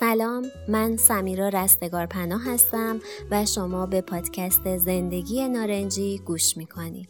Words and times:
سلام 0.00 0.46
من 0.68 0.96
سمیرا 0.96 1.48
رستگار 1.48 2.06
پناه 2.06 2.42
هستم 2.44 3.00
و 3.30 3.46
شما 3.46 3.86
به 3.86 4.00
پادکست 4.00 4.76
زندگی 4.76 5.48
نارنجی 5.48 6.18
گوش 6.18 6.56
می‌کنید. 6.56 7.08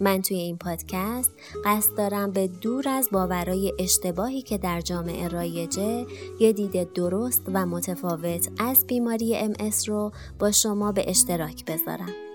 من 0.00 0.22
توی 0.22 0.36
این 0.36 0.58
پادکست 0.58 1.30
قصد 1.64 1.96
دارم 1.96 2.30
به 2.30 2.48
دور 2.48 2.88
از 2.88 3.08
باورای 3.12 3.72
اشتباهی 3.78 4.42
که 4.42 4.58
در 4.58 4.80
جامعه 4.80 5.28
رایجه 5.28 6.06
یه 6.40 6.52
دید 6.52 6.92
درست 6.92 7.42
و 7.46 7.66
متفاوت 7.66 8.48
از 8.58 8.86
بیماری 8.86 9.36
ام 9.36 9.52
رو 9.88 10.12
با 10.38 10.50
شما 10.50 10.92
به 10.92 11.10
اشتراک 11.10 11.64
بذارم. 11.64 12.31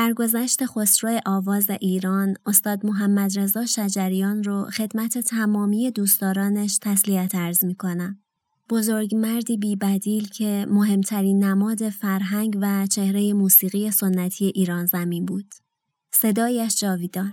در 0.00 0.12
گذشت 0.12 0.66
خسرو 0.66 1.20
آواز 1.26 1.70
ایران 1.70 2.36
استاد 2.46 2.86
محمد 2.86 3.38
رضا 3.38 3.66
شجریان 3.66 4.44
رو 4.44 4.64
خدمت 4.64 5.18
تمامی 5.18 5.90
دوستدارانش 5.90 6.78
تسلیت 6.82 7.34
ارز 7.34 7.64
می 7.64 7.74
کنم. 7.74 8.18
بزرگ 8.70 9.14
مردی 9.14 9.56
بی 9.56 9.76
بدیل 9.76 10.28
که 10.28 10.66
مهمترین 10.70 11.44
نماد 11.44 11.88
فرهنگ 11.88 12.58
و 12.60 12.86
چهره 12.86 13.32
موسیقی 13.32 13.90
سنتی 13.90 14.52
ایران 14.54 14.86
زمین 14.86 15.26
بود. 15.26 15.54
صدایش 16.12 16.80
جاویدان. 16.80 17.32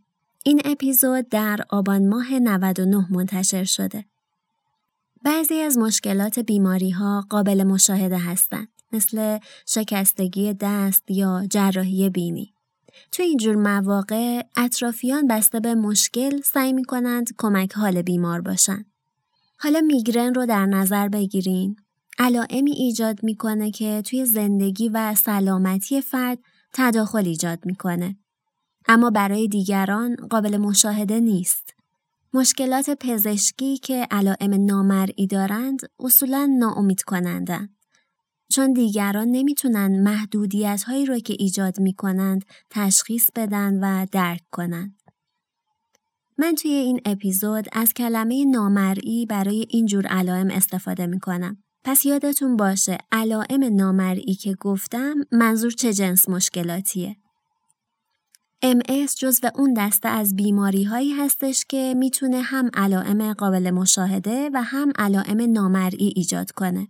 این 0.45 0.61
اپیزود 0.65 1.29
در 1.29 1.59
آبان 1.69 2.07
ماه 2.07 2.39
99 2.39 3.07
منتشر 3.09 3.63
شده. 3.63 4.05
بعضی 5.23 5.59
از 5.59 5.77
مشکلات 5.77 6.39
بیماری 6.39 6.89
ها 6.89 7.25
قابل 7.29 7.63
مشاهده 7.63 8.17
هستند 8.17 8.67
مثل 8.91 9.37
شکستگی 9.65 10.53
دست 10.53 11.11
یا 11.11 11.45
جراحی 11.49 12.09
بینی. 12.09 12.53
تو 13.11 13.23
اینجور 13.23 13.55
مواقع 13.55 14.41
اطرافیان 14.57 15.27
بسته 15.27 15.59
به 15.59 15.75
مشکل 15.75 16.41
سعی 16.41 16.73
می 16.73 16.83
کنند 16.83 17.29
کمک 17.37 17.73
حال 17.73 18.01
بیمار 18.01 18.41
باشند. 18.41 18.85
حالا 19.57 19.81
میگرن 19.81 20.33
رو 20.33 20.45
در 20.45 20.65
نظر 20.65 21.07
بگیرین 21.07 21.75
علائمی 22.19 22.71
ایجاد 22.71 23.23
می‌کنه 23.23 23.71
که 23.71 24.01
توی 24.05 24.25
زندگی 24.25 24.89
و 24.89 25.15
سلامتی 25.15 26.01
فرد 26.01 26.39
تداخل 26.73 27.25
ایجاد 27.25 27.59
می‌کنه. 27.65 28.17
اما 28.87 29.09
برای 29.09 29.47
دیگران 29.47 30.15
قابل 30.15 30.57
مشاهده 30.57 31.19
نیست. 31.19 31.73
مشکلات 32.33 32.89
پزشکی 32.89 33.77
که 33.77 34.07
علائم 34.11 34.65
نامرئی 34.65 35.27
دارند 35.27 35.79
اصولا 35.99 36.45
ناامید 36.59 37.01
کنندن. 37.01 37.69
چون 38.51 38.73
دیگران 38.73 39.27
نمی‌تونن 39.27 40.03
محدودیت 40.03 40.83
هایی 40.83 41.05
رو 41.05 41.19
که 41.19 41.35
ایجاد 41.39 41.79
می‌کنند 41.79 42.45
تشخیص 42.69 43.29
بدن 43.35 43.79
و 43.83 44.05
درک 44.11 44.41
کنند. 44.51 45.01
من 46.37 46.55
توی 46.55 46.71
این 46.71 47.01
اپیزود 47.05 47.65
از 47.71 47.93
کلمه 47.93 48.45
نامرئی 48.45 49.25
برای 49.25 49.67
اینجور 49.69 50.07
علائم 50.07 50.47
استفاده 50.51 51.05
می‌کنم 51.05 51.63
پس 51.83 52.05
یادتون 52.05 52.57
باشه 52.57 52.97
علائم 53.11 53.75
نامرئی 53.75 54.35
که 54.35 54.55
گفتم 54.59 55.15
منظور 55.31 55.71
چه 55.71 55.93
جنس 55.93 56.29
مشکلاتیه. 56.29 57.15
MS 58.63 59.15
جزو 59.17 59.49
اون 59.55 59.73
دسته 59.73 60.09
از 60.09 60.35
بیماری 60.35 60.83
هایی 60.83 61.11
هستش 61.11 61.65
که 61.65 61.93
می‌تونه 61.97 62.41
هم 62.41 62.69
علائم 62.73 63.33
قابل 63.33 63.71
مشاهده 63.71 64.49
و 64.53 64.61
هم 64.63 64.93
علائم 64.95 65.51
نامرئی 65.51 66.13
ایجاد 66.15 66.51
کنه. 66.51 66.87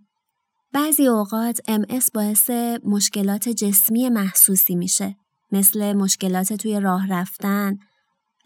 بعضی 0.72 1.06
اوقات 1.06 1.60
MS 1.70 2.10
باعث 2.14 2.50
مشکلات 2.84 3.48
جسمی 3.48 4.08
محسوسی 4.08 4.74
میشه 4.74 5.16
مثل 5.52 5.92
مشکلات 5.92 6.52
توی 6.52 6.80
راه 6.80 7.08
رفتن، 7.08 7.78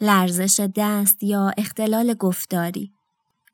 لرزش 0.01 0.69
دست 0.77 1.23
یا 1.23 1.53
اختلال 1.59 2.15
گفتاری. 2.15 2.96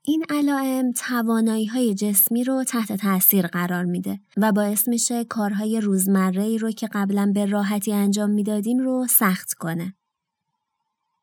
این 0.04 0.24
علائم 0.30 0.92
توانایی 0.92 1.66
های 1.66 1.94
جسمی 1.94 2.44
رو 2.44 2.64
تحت 2.64 2.92
تاثیر 2.92 3.46
قرار 3.46 3.84
میده 3.84 4.20
و 4.36 4.52
باعث 4.52 4.88
میشه 4.88 5.24
کارهای 5.24 5.80
روزمره 5.80 6.42
ای 6.42 6.58
رو 6.58 6.70
که 6.70 6.88
قبلا 6.92 7.32
به 7.34 7.46
راحتی 7.46 7.92
انجام 7.92 8.30
می‌دادیم 8.30 8.78
رو 8.78 9.06
سخت 9.10 9.52
کنه. 9.52 9.94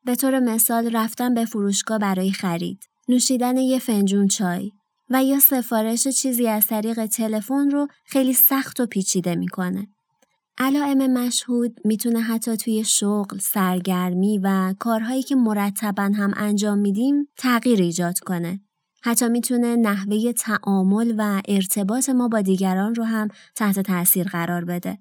به 0.04 0.14
طور 0.16 0.38
مثال 0.38 0.96
رفتن 0.96 1.34
به 1.34 1.44
فروشگاه 1.44 1.98
برای 1.98 2.32
خرید، 2.32 2.84
نوشیدن 3.08 3.56
یه 3.56 3.78
فنجون 3.78 4.28
چای 4.28 4.70
و 5.10 5.24
یا 5.24 5.38
سفارش 5.38 6.08
چیزی 6.08 6.48
از 6.48 6.66
طریق 6.66 7.06
تلفن 7.06 7.70
رو 7.70 7.88
خیلی 8.04 8.32
سخت 8.32 8.80
و 8.80 8.86
پیچیده 8.86 9.34
می‌کنه. 9.34 9.88
علائم 10.58 11.12
مشهود 11.12 11.76
می‌تونه 11.84 12.20
حتی 12.20 12.56
توی 12.56 12.84
شغل، 12.84 13.38
سرگرمی 13.38 14.38
و 14.38 14.74
کارهایی 14.78 15.22
که 15.22 15.36
مرتبا 15.36 16.02
هم 16.02 16.32
انجام 16.36 16.78
میدیم 16.78 17.28
تغییر 17.36 17.82
ایجاد 17.82 18.18
کنه 18.18 18.60
حتی 19.02 19.28
می‌تونه 19.28 19.76
نحوه 19.76 20.32
تعامل 20.32 21.14
و 21.18 21.42
ارتباط 21.48 22.08
ما 22.08 22.28
با 22.28 22.40
دیگران 22.40 22.94
رو 22.94 23.04
هم 23.04 23.28
تحت 23.54 23.80
تاثیر 23.80 24.28
قرار 24.28 24.64
بده. 24.64 24.98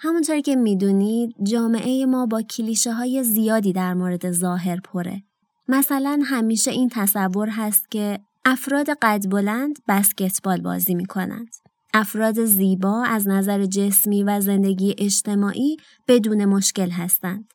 همونطور 0.00 0.40
که 0.40 0.56
می‌دونید 0.56 1.34
جامعه 1.42 2.06
ما 2.06 2.26
با 2.26 2.42
کلیشه 2.42 2.92
های 2.92 3.24
زیادی 3.24 3.72
در 3.72 3.94
مورد 3.94 4.30
ظاهر 4.30 4.80
پره. 4.80 5.22
مثلا 5.68 6.20
همیشه 6.24 6.70
این 6.70 6.88
تصور 6.88 7.48
هست 7.48 7.90
که 7.90 8.20
افراد 8.44 8.90
قد 9.02 9.28
بلند 9.30 9.78
بسکتبال 9.88 10.60
بازی 10.60 10.94
می 10.94 11.06
کنند. 11.06 11.48
افراد 11.94 12.44
زیبا 12.44 13.04
از 13.04 13.28
نظر 13.28 13.66
جسمی 13.66 14.22
و 14.22 14.40
زندگی 14.40 14.94
اجتماعی 14.98 15.76
بدون 16.08 16.44
مشکل 16.44 16.90
هستند. 16.90 17.52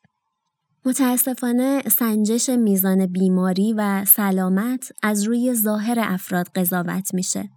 متاسفانه 0.87 1.81
سنجش 1.81 2.49
میزان 2.49 3.05
بیماری 3.05 3.73
و 3.77 4.05
سلامت 4.05 4.91
از 5.03 5.23
روی 5.23 5.53
ظاهر 5.53 5.99
افراد 5.99 6.47
قضاوت 6.55 7.13
میشه. 7.13 7.49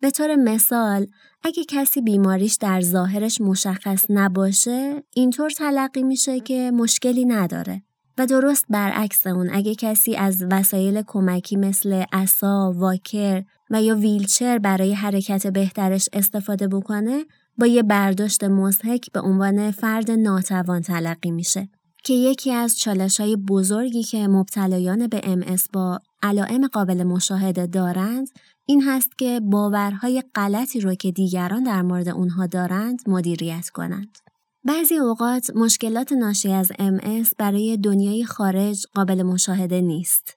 به 0.00 0.10
طور 0.10 0.36
مثال 0.36 1.06
اگه 1.44 1.64
کسی 1.64 2.00
بیماریش 2.00 2.56
در 2.56 2.80
ظاهرش 2.80 3.40
مشخص 3.40 4.04
نباشه 4.10 5.02
اینطور 5.14 5.50
تلقی 5.50 6.02
میشه 6.02 6.40
که 6.40 6.70
مشکلی 6.70 7.24
نداره 7.24 7.82
و 8.18 8.26
درست 8.26 8.64
برعکس 8.68 9.26
اون 9.26 9.50
اگه 9.52 9.74
کسی 9.74 10.16
از 10.16 10.44
وسایل 10.50 11.02
کمکی 11.06 11.56
مثل 11.56 12.04
اسا، 12.12 12.72
واکر 12.76 13.44
و 13.70 13.82
یا 13.82 13.96
ویلچر 13.96 14.58
برای 14.58 14.94
حرکت 14.94 15.46
بهترش 15.46 16.08
استفاده 16.12 16.68
بکنه 16.68 17.24
با 17.58 17.66
یه 17.66 17.82
برداشت 17.82 18.44
مزهک 18.44 19.12
به 19.12 19.20
عنوان 19.20 19.70
فرد 19.70 20.10
ناتوان 20.10 20.80
تلقی 20.80 21.30
میشه. 21.30 21.68
که 22.04 22.14
یکی 22.14 22.52
از 22.52 22.78
چالش 22.78 23.20
های 23.20 23.36
بزرگی 23.36 24.02
که 24.02 24.28
مبتلایان 24.28 25.06
به 25.06 25.20
ام 25.24 25.56
با 25.72 26.00
علائم 26.22 26.66
قابل 26.66 27.02
مشاهده 27.02 27.66
دارند 27.66 28.28
این 28.66 28.82
هست 28.82 29.18
که 29.18 29.40
باورهای 29.40 30.22
غلطی 30.34 30.80
رو 30.80 30.94
که 30.94 31.12
دیگران 31.12 31.62
در 31.62 31.82
مورد 31.82 32.08
اونها 32.08 32.46
دارند 32.46 33.08
مدیریت 33.08 33.68
کنند. 33.68 34.18
بعضی 34.64 34.96
اوقات 34.96 35.50
مشکلات 35.56 36.12
ناشی 36.12 36.52
از 36.52 36.72
MS 36.72 37.28
برای 37.38 37.76
دنیای 37.76 38.24
خارج 38.24 38.86
قابل 38.94 39.22
مشاهده 39.22 39.80
نیست. 39.80 40.36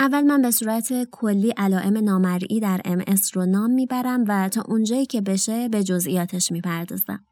اول 0.00 0.22
من 0.22 0.42
به 0.42 0.50
صورت 0.50 1.04
کلی 1.10 1.54
علائم 1.56 1.98
نامرئی 1.98 2.60
در 2.60 2.80
MS 2.84 3.30
رو 3.32 3.46
نام 3.46 3.70
می‌برم 3.70 4.24
و 4.28 4.48
تا 4.48 4.62
اونجایی 4.68 5.06
که 5.06 5.20
بشه 5.20 5.68
به 5.68 5.84
جزئیاتش 5.84 6.52
می‌پردازم. 6.52 7.24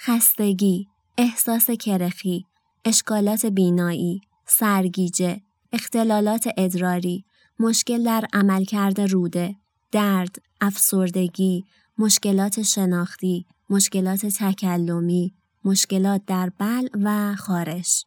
خستگی، 0.00 0.88
احساس 1.18 1.70
کرخی، 1.70 2.44
اشکالات 2.84 3.46
بینایی، 3.46 4.20
سرگیجه، 4.46 5.40
اختلالات 5.72 6.48
ادراری، 6.56 7.24
مشکل 7.58 8.04
در 8.04 8.24
عملکرد 8.32 9.00
روده، 9.00 9.56
درد، 9.92 10.36
افسردگی، 10.60 11.64
مشکلات 11.98 12.62
شناختی، 12.62 13.46
مشکلات 13.70 14.26
تکلمی، 14.26 15.34
مشکلات 15.64 16.22
در 16.26 16.52
بل 16.58 16.88
و 17.02 17.34
خارش. 17.34 18.04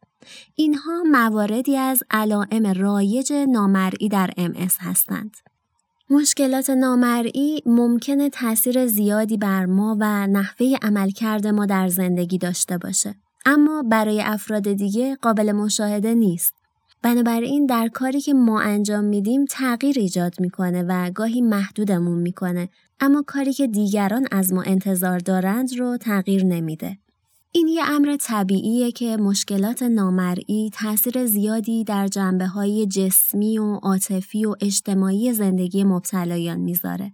اینها 0.54 1.02
مواردی 1.12 1.76
از 1.76 2.02
علائم 2.10 2.66
رایج 2.66 3.32
نامرئی 3.32 4.08
در 4.08 4.30
MS 4.38 4.74
هستند. 4.80 5.36
مشکلات 6.10 6.70
نامرئی 6.70 7.62
ممکنه 7.66 8.30
تاثیر 8.30 8.86
زیادی 8.86 9.36
بر 9.36 9.66
ما 9.66 9.96
و 10.00 10.26
نحوه 10.26 10.76
عملکرد 10.82 11.46
ما 11.46 11.66
در 11.66 11.88
زندگی 11.88 12.38
داشته 12.38 12.78
باشه. 12.78 13.14
اما 13.46 13.82
برای 13.82 14.22
افراد 14.22 14.72
دیگه 14.72 15.16
قابل 15.16 15.52
مشاهده 15.52 16.14
نیست. 16.14 16.54
بنابراین 17.02 17.66
در 17.66 17.88
کاری 17.88 18.20
که 18.20 18.34
ما 18.34 18.60
انجام 18.60 19.04
میدیم 19.04 19.44
تغییر 19.44 19.98
ایجاد 19.98 20.40
می‌کنه 20.40 20.84
و 20.88 21.10
گاهی 21.10 21.40
محدودمون 21.40 22.18
می‌کنه 22.18 22.68
اما 23.00 23.24
کاری 23.26 23.52
که 23.52 23.66
دیگران 23.66 24.26
از 24.30 24.52
ما 24.52 24.62
انتظار 24.62 25.18
دارند 25.18 25.78
رو 25.78 25.96
تغییر 25.96 26.44
نمیده. 26.44 26.98
این 27.52 27.68
یه 27.68 27.82
امر 27.90 28.16
طبیعیه 28.20 28.92
که 28.92 29.16
مشکلات 29.16 29.82
نامرئی 29.82 30.70
تاثیر 30.72 31.26
زیادی 31.26 31.84
در 31.84 32.06
جنبه 32.08 32.46
های 32.46 32.86
جسمی 32.86 33.58
و 33.58 33.74
عاطفی 33.74 34.44
و 34.44 34.54
اجتماعی 34.60 35.32
زندگی 35.32 35.84
مبتلایان 35.84 36.60
می‌ذاره. 36.60 37.12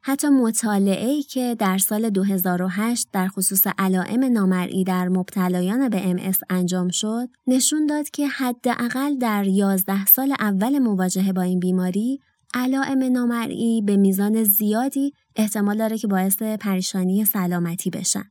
حتی 0.00 0.28
مطالعه‌ای 0.28 1.22
که 1.22 1.56
در 1.58 1.78
سال 1.78 2.10
2008 2.10 3.08
در 3.12 3.28
خصوص 3.28 3.66
علائم 3.78 4.24
نامرئی 4.24 4.84
در 4.84 5.08
مبتلایان 5.08 5.88
به 5.88 6.14
MS 6.14 6.38
انجام 6.50 6.88
شد، 6.88 7.28
نشون 7.46 7.86
داد 7.86 8.10
که 8.10 8.28
حداقل 8.28 9.18
در 9.18 9.44
11 9.46 10.06
سال 10.06 10.34
اول 10.40 10.78
مواجهه 10.78 11.32
با 11.32 11.42
این 11.42 11.60
بیماری، 11.60 12.20
علائم 12.54 13.12
نامرئی 13.12 13.82
به 13.82 13.96
میزان 13.96 14.44
زیادی 14.44 15.12
احتمال 15.36 15.78
داره 15.78 15.98
که 15.98 16.06
باعث 16.06 16.42
پریشانی 16.42 17.24
سلامتی 17.24 17.90
بشن. 17.90 18.24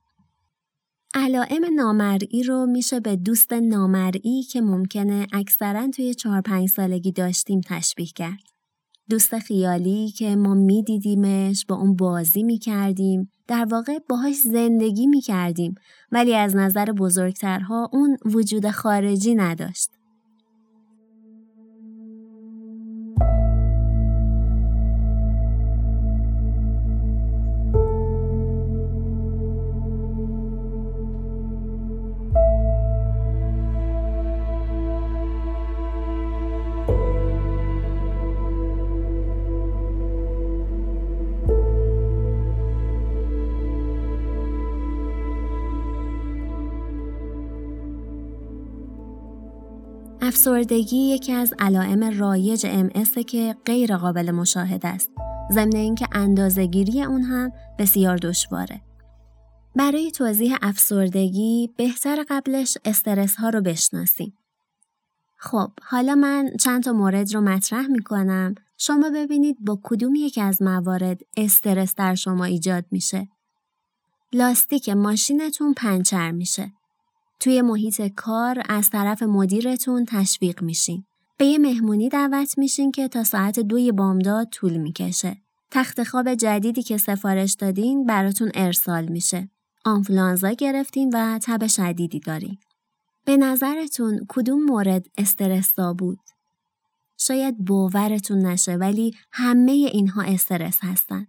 علائم 1.14 1.66
نامرئی 1.76 2.44
رو 2.44 2.66
میشه 2.66 3.00
به 3.00 3.16
دوست 3.16 3.54
نامرئی 3.54 4.44
که 4.44 4.62
ممکنه 4.62 5.28
اکثرا 5.34 5.88
توی 5.90 6.14
4-5 6.14 6.66
سالگی 6.66 7.12
داشتیم 7.12 7.62
تشبیه 7.66 8.08
کرد. 8.08 8.44
دوست 9.10 9.40
خیالی 9.40 10.12
که 10.12 10.36
ما 10.36 10.54
میدیدیمش 10.54 11.66
با 11.66 11.76
اون 11.76 11.96
بازی 11.96 12.44
می‌کردیم 12.44 13.32
در 13.48 13.66
واقع 13.66 14.00
باهاش 14.10 14.36
زندگی 14.36 15.08
می‌کردیم 15.08 15.76
ولی 16.12 16.36
از 16.36 16.56
نظر 16.56 16.86
بزرگترها 16.92 17.90
اون 17.94 18.18
وجود 18.26 18.70
خارجی 18.70 19.36
نداشت. 19.36 19.97
افسردگی 50.28 50.98
یکی 50.98 51.34
از 51.34 51.54
علائم 51.60 52.20
رایج 52.20 52.68
MS 52.68 53.26
که 53.26 53.56
غیر 53.66 53.98
قابل 53.98 54.32
مشاهده 54.32 54.88
است. 54.88 55.12
ضمن 55.52 55.76
اینکه 55.76 56.08
اندازهگیری 56.12 57.04
اون 57.04 57.22
هم 57.22 57.52
بسیار 57.80 58.18
دشواره. 58.18 58.82
برای 59.76 60.12
توضیح 60.12 60.58
افسردگی 60.62 61.74
بهتر 61.78 62.26
قبلش 62.30 62.78
استرس 62.86 63.36
ها 63.36 63.50
رو 63.50 63.62
بشناسیم. 63.62 64.38
خب 65.38 65.72
حالا 65.82 66.16
من 66.16 66.50
چند 66.60 66.84
تا 66.84 66.92
مورد 66.92 67.34
رو 67.34 67.42
مطرح 67.42 67.88
می 67.88 68.04
کنم 68.04 68.56
شما 68.78 69.10
ببینید 69.10 69.58
با 69.66 69.80
کدوم 69.84 70.16
یکی 70.16 70.42
از 70.42 70.62
موارد 70.62 71.22
استرس 71.38 71.96
در 71.96 72.16
شما 72.16 72.46
ایجاد 72.46 72.86
میشه. 72.92 73.28
لاستیک 74.34 74.90
ماشینتون 74.90 75.74
پنچر 75.74 76.32
میشه. 76.32 76.77
توی 77.40 77.62
محیط 77.62 78.02
کار 78.16 78.64
از 78.70 78.90
طرف 78.90 79.24
مدیرتون 79.24 80.06
تشویق 80.06 80.64
میشین. 80.64 81.06
به 81.38 81.46
یه 81.46 81.58
مهمونی 81.58 82.10
دعوت 82.10 82.58
میشین 82.58 82.92
که 82.92 83.08
تا 83.08 83.24
ساعت 83.24 83.60
دوی 83.60 83.92
بامداد 83.92 84.48
طول 84.50 84.78
می‌کشه. 84.78 85.38
تخت 85.72 86.04
خواب 86.04 86.36
جدیدی 86.36 86.84
که 86.84 86.98
سفارش 86.98 87.54
دادین 87.54 88.06
براتون 88.06 88.52
ارسال 88.54 89.06
میشه. 89.06 89.50
آنفلانزا 89.86 90.50
گرفتین 90.50 91.12
و 91.14 91.40
تب 91.44 91.68
شدیدی 91.68 92.20
دارین. 92.20 92.58
به 93.26 93.38
نظرتون 93.38 94.26
کدوم 94.30 94.64
مورد 94.64 95.06
استرسا 95.18 95.94
بود؟ 95.94 96.20
شاید 97.18 97.66
باورتون 97.66 98.46
نشه 98.46 98.76
ولی 98.76 99.16
همه 99.32 99.72
اینها 99.72 100.22
استرس 100.22 100.78
هستند. 100.82 101.28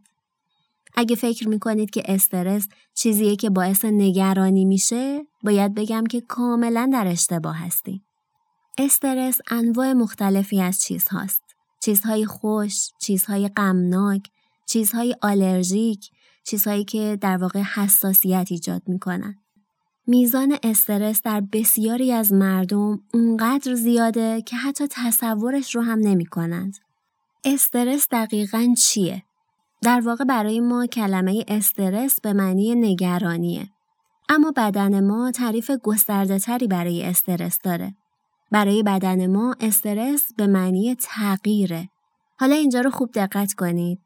اگه 1.01 1.17
فکر 1.17 1.49
می‌کنید 1.49 1.91
که 1.91 2.03
استرس 2.05 2.69
چیزیه 2.95 3.37
که 3.37 3.51
باعث 3.51 3.85
نگرانی 3.85 4.65
میشه 4.65 5.27
باید 5.43 5.75
بگم 5.75 6.05
که 6.07 6.21
کاملا 6.21 6.91
در 6.93 7.07
اشتباه 7.07 7.57
هستیم. 7.57 8.05
استرس 8.79 9.39
انواع 9.51 9.93
مختلفی 9.93 10.61
از 10.61 10.81
چیزهاست. 10.81 11.43
چیزهای 11.81 12.27
خوش، 12.27 12.91
چیزهای 13.01 13.49
غمناک، 13.49 14.23
چیزهای 14.67 15.17
آلرژیک، 15.23 16.11
چیزهایی 16.45 16.85
که 16.85 17.19
در 17.21 17.37
واقع 17.37 17.61
حساسیت 17.61 18.47
ایجاد 18.51 18.83
می‌کنن. 18.87 19.39
میزان 20.07 20.57
استرس 20.63 21.23
در 21.23 21.41
بسیاری 21.41 22.13
از 22.13 22.33
مردم 22.33 23.01
اونقدر 23.15 23.75
زیاده 23.75 24.43
که 24.43 24.57
حتی 24.57 24.87
تصورش 24.91 25.75
رو 25.75 25.83
هم 25.83 25.99
نمی 25.99 26.27
کنند. 26.27 26.77
استرس 27.45 28.09
دقیقا 28.11 28.75
چیه؟ 28.79 29.23
در 29.83 30.01
واقع 30.01 30.25
برای 30.25 30.61
ما 30.61 30.87
کلمه 30.87 31.45
استرس 31.49 32.21
به 32.21 32.33
معنی 32.33 32.75
نگرانیه. 32.75 33.69
اما 34.29 34.53
بدن 34.57 35.07
ما 35.07 35.31
تعریف 35.31 35.71
گسترده 35.71 36.39
تری 36.39 36.67
برای 36.67 37.05
استرس 37.05 37.59
داره. 37.65 37.95
برای 38.51 38.83
بدن 38.83 39.27
ما 39.27 39.55
استرس 39.61 40.33
به 40.37 40.47
معنی 40.47 40.95
تغییره. 40.95 41.89
حالا 42.39 42.55
اینجا 42.55 42.81
رو 42.81 42.91
خوب 42.91 43.13
دقت 43.13 43.53
کنید. 43.53 44.01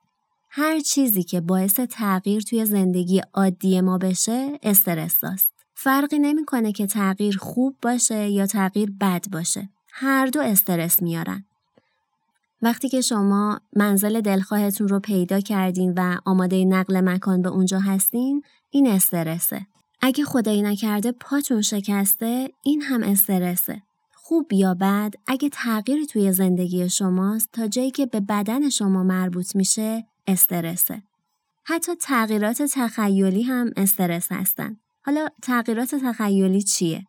هر 0.50 0.80
چیزی 0.80 1.22
که 1.22 1.40
باعث 1.40 1.74
تغییر 1.74 2.42
توی 2.42 2.64
زندگی 2.64 3.22
عادی 3.34 3.80
ما 3.80 3.98
بشه 3.98 4.58
استرس 4.62 5.20
داست. 5.20 5.52
فرقی 5.74 6.18
نمی‌کنه 6.18 6.72
که 6.72 6.86
تغییر 6.86 7.38
خوب 7.38 7.76
باشه 7.82 8.28
یا 8.28 8.46
تغییر 8.46 8.92
بد 9.00 9.24
باشه. 9.32 9.68
هر 9.92 10.26
دو 10.26 10.40
استرس 10.40 11.02
میارن. 11.02 11.44
وقتی 12.62 12.88
که 12.88 13.00
شما 13.00 13.60
منزل 13.76 14.20
دلخواهتون 14.20 14.88
رو 14.88 15.00
پیدا 15.00 15.40
کردین 15.40 15.94
و 15.96 16.16
آماده 16.24 16.64
نقل 16.64 17.00
مکان 17.00 17.42
به 17.42 17.48
اونجا 17.48 17.78
هستین 17.78 18.42
این 18.70 18.86
استرسه. 18.86 19.66
اگه 20.00 20.24
خدایی 20.24 20.62
نکرده 20.62 21.12
پاتون 21.12 21.62
شکسته 21.62 22.48
این 22.64 22.82
هم 22.82 23.02
استرسه. 23.02 23.82
خوب 24.14 24.52
یا 24.52 24.74
بد 24.74 25.14
اگه 25.26 25.48
تغییری 25.48 26.06
توی 26.06 26.32
زندگی 26.32 26.88
شماست 26.88 27.48
تا 27.52 27.66
جایی 27.66 27.90
که 27.90 28.06
به 28.06 28.20
بدن 28.20 28.68
شما 28.68 29.02
مربوط 29.02 29.56
میشه 29.56 30.06
استرسه. 30.26 31.02
حتی 31.64 31.94
تغییرات 31.94 32.62
تخیلی 32.62 33.42
هم 33.42 33.70
استرس 33.76 34.32
هستن. 34.32 34.76
حالا 35.04 35.28
تغییرات 35.42 35.94
تخیلی 35.94 36.62
چیه؟ 36.62 37.06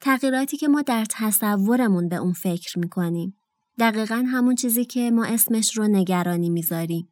تغییراتی 0.00 0.56
که 0.56 0.68
ما 0.68 0.82
در 0.82 1.04
تصورمون 1.10 2.08
به 2.08 2.16
اون 2.16 2.32
فکر 2.32 2.78
می‌کنیم. 2.78 3.36
دقیقا 3.78 4.24
همون 4.28 4.54
چیزی 4.54 4.84
که 4.84 5.10
ما 5.10 5.24
اسمش 5.24 5.78
رو 5.78 5.88
نگرانی 5.88 6.50
می‌ذاریم. 6.50 7.08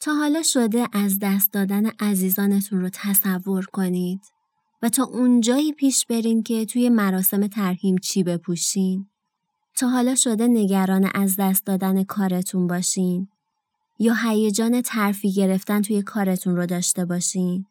تا 0.00 0.14
حالا 0.14 0.42
شده 0.42 0.88
از 0.92 1.18
دست 1.18 1.52
دادن 1.52 1.86
عزیزانتون 1.86 2.80
رو 2.80 2.88
تصور 2.92 3.66
کنید 3.66 4.20
و 4.82 4.88
تا 4.88 5.04
اونجایی 5.04 5.72
پیش 5.72 6.06
برین 6.06 6.42
که 6.42 6.66
توی 6.66 6.88
مراسم 6.88 7.46
ترهیم 7.46 7.98
چی 7.98 8.22
بپوشین. 8.22 9.06
تا 9.76 9.88
حالا 9.88 10.14
شده 10.14 10.48
نگران 10.48 11.10
از 11.14 11.36
دست 11.38 11.66
دادن 11.66 12.04
کارتون 12.04 12.66
باشین. 12.66 13.28
یا 13.98 14.14
هیجان 14.14 14.82
ترفی 14.82 15.32
گرفتن 15.32 15.82
توی 15.82 16.02
کارتون 16.02 16.56
رو 16.56 16.66
داشته 16.66 17.04
باشین؟ 17.04 17.66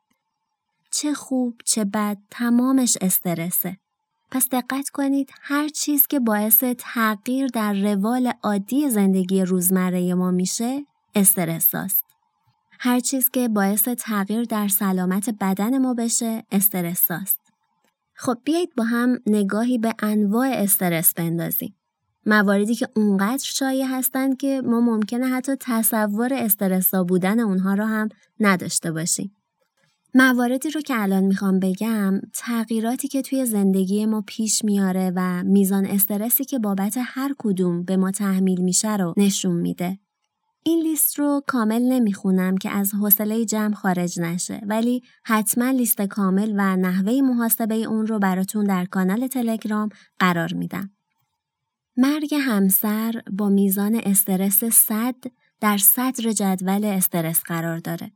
چه 0.91 1.13
خوب 1.13 1.55
چه 1.65 1.85
بد 1.85 2.17
تمامش 2.29 2.97
استرسه. 3.01 3.77
پس 4.31 4.49
دقت 4.51 4.89
کنید 4.89 5.29
هر 5.41 5.67
چیز 5.67 6.07
که 6.07 6.19
باعث 6.19 6.63
تغییر 6.77 7.47
در 7.47 7.73
روال 7.73 8.33
عادی 8.43 8.89
زندگی 8.89 9.41
روزمره 9.41 10.13
ما 10.13 10.31
میشه 10.31 10.85
استرس 11.15 11.75
است. 11.75 12.03
هر 12.79 12.99
چیز 12.99 13.29
که 13.29 13.47
باعث 13.47 13.87
تغییر 13.87 14.43
در 14.43 14.67
سلامت 14.67 15.29
بدن 15.41 15.77
ما 15.77 15.93
بشه 15.93 16.43
استرس 16.51 17.11
است. 17.11 17.39
خب 18.13 18.37
بیایید 18.43 18.75
با 18.77 18.83
هم 18.83 19.19
نگاهی 19.27 19.77
به 19.77 19.95
انواع 19.99 20.47
استرس 20.47 21.13
بندازیم. 21.13 21.75
مواردی 22.25 22.75
که 22.75 22.87
اونقدر 22.95 23.43
شایع 23.43 23.85
هستند 23.85 24.37
که 24.37 24.61
ما 24.65 24.81
ممکنه 24.81 25.27
حتی 25.27 25.55
تصور 25.59 26.33
استرسا 26.33 27.03
بودن 27.03 27.39
اونها 27.39 27.73
رو 27.73 27.85
هم 27.85 28.09
نداشته 28.39 28.91
باشیم. 28.91 29.35
مواردی 30.13 30.69
رو 30.69 30.81
که 30.81 31.01
الان 31.01 31.23
می‌خوام 31.23 31.59
بگم 31.59 32.21
تغییراتی 32.33 33.07
که 33.07 33.21
توی 33.21 33.45
زندگی 33.45 34.05
ما 34.05 34.23
پیش 34.27 34.65
میاره 34.65 35.11
و 35.15 35.43
میزان 35.43 35.85
استرسی 35.85 36.45
که 36.45 36.59
بابت 36.59 36.97
هر 36.97 37.35
کدوم 37.37 37.83
به 37.83 37.97
ما 37.97 38.11
تحمیل 38.11 38.61
میشه 38.61 38.97
رو 38.97 39.13
نشون 39.17 39.55
میده. 39.55 39.99
این 40.63 40.83
لیست 40.83 41.19
رو 41.19 41.41
کامل 41.47 41.81
نمی‌خونم 41.81 42.57
که 42.57 42.69
از 42.69 42.93
حوصله 42.93 43.45
جمع 43.45 43.73
خارج 43.73 44.19
نشه 44.19 44.61
ولی 44.67 45.01
حتما 45.23 45.69
لیست 45.69 46.01
کامل 46.01 46.53
و 46.57 46.75
نحوه 46.75 47.21
محاسبه 47.21 47.75
اون 47.75 48.07
رو 48.07 48.19
براتون 48.19 48.65
در 48.65 48.85
کانال 48.85 49.27
تلگرام 49.27 49.89
قرار 50.19 50.53
میدم. 50.53 50.91
مرگ 51.97 52.35
همسر 52.39 53.21
با 53.31 53.49
میزان 53.49 53.95
استرس 54.03 54.63
100 54.63 55.15
در 55.59 55.77
صدر 55.77 56.31
جدول 56.31 56.85
استرس 56.85 57.43
قرار 57.43 57.77
داره. 57.77 58.11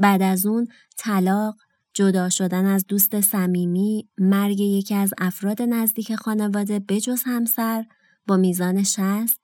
بعد 0.00 0.22
از 0.22 0.46
اون 0.46 0.68
طلاق، 0.96 1.56
جدا 1.94 2.28
شدن 2.28 2.66
از 2.66 2.86
دوست 2.86 3.20
صمیمی، 3.20 4.08
مرگ 4.18 4.60
یکی 4.60 4.94
از 4.94 5.14
افراد 5.18 5.62
نزدیک 5.62 6.14
خانواده 6.14 6.78
بجز 6.78 7.22
همسر 7.26 7.84
با 8.26 8.36
میزان 8.36 8.82
60 8.82 9.40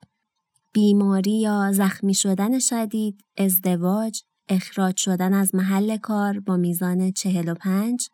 بیماری 0.73 1.41
یا 1.41 1.73
زخمی 1.73 2.15
شدن 2.15 2.59
شدید، 2.59 3.25
ازدواج، 3.39 4.23
اخراج 4.49 4.97
شدن 4.97 5.33
از 5.33 5.55
محل 5.55 5.97
کار 5.97 6.41
با 6.41 6.57
میزان 6.57 7.13
45 7.13 8.09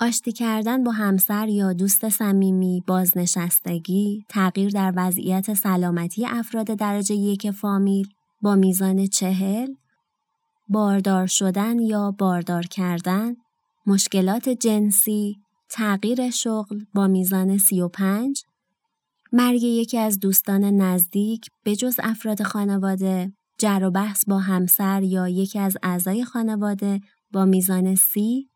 آشتی 0.00 0.32
کردن 0.32 0.84
با 0.84 0.90
همسر 0.90 1.48
یا 1.48 1.72
دوست 1.72 2.08
صمیمی، 2.08 2.84
بازنشستگی، 2.86 4.24
تغییر 4.28 4.70
در 4.70 4.92
وضعیت 4.96 5.54
سلامتی 5.54 6.26
افراد 6.26 6.66
درجه 6.66 7.14
یک 7.14 7.50
فامیل 7.50 8.08
با 8.42 8.54
میزان 8.54 9.06
چهل، 9.06 9.74
باردار 10.72 11.26
شدن 11.26 11.78
یا 11.78 12.10
باردار 12.10 12.62
کردن، 12.62 13.36
مشکلات 13.86 14.48
جنسی، 14.48 15.36
تغییر 15.68 16.30
شغل 16.30 16.84
با 16.94 17.06
میزان 17.06 17.58
35 17.58 18.44
مرگ 19.32 19.62
یکی 19.62 19.98
از 19.98 20.20
دوستان 20.20 20.64
نزدیک 20.64 21.46
به 21.62 21.76
جز 21.76 21.96
افراد 22.02 22.42
خانواده، 22.42 23.32
جر 23.58 23.80
و 23.84 23.90
بحث 23.90 24.24
با 24.24 24.38
همسر 24.38 25.02
یا 25.02 25.28
یکی 25.28 25.58
از 25.58 25.76
اعضای 25.82 26.24
خانواده 26.24 27.00
با 27.32 27.44
میزان 27.44 27.94
سی، 27.94 28.48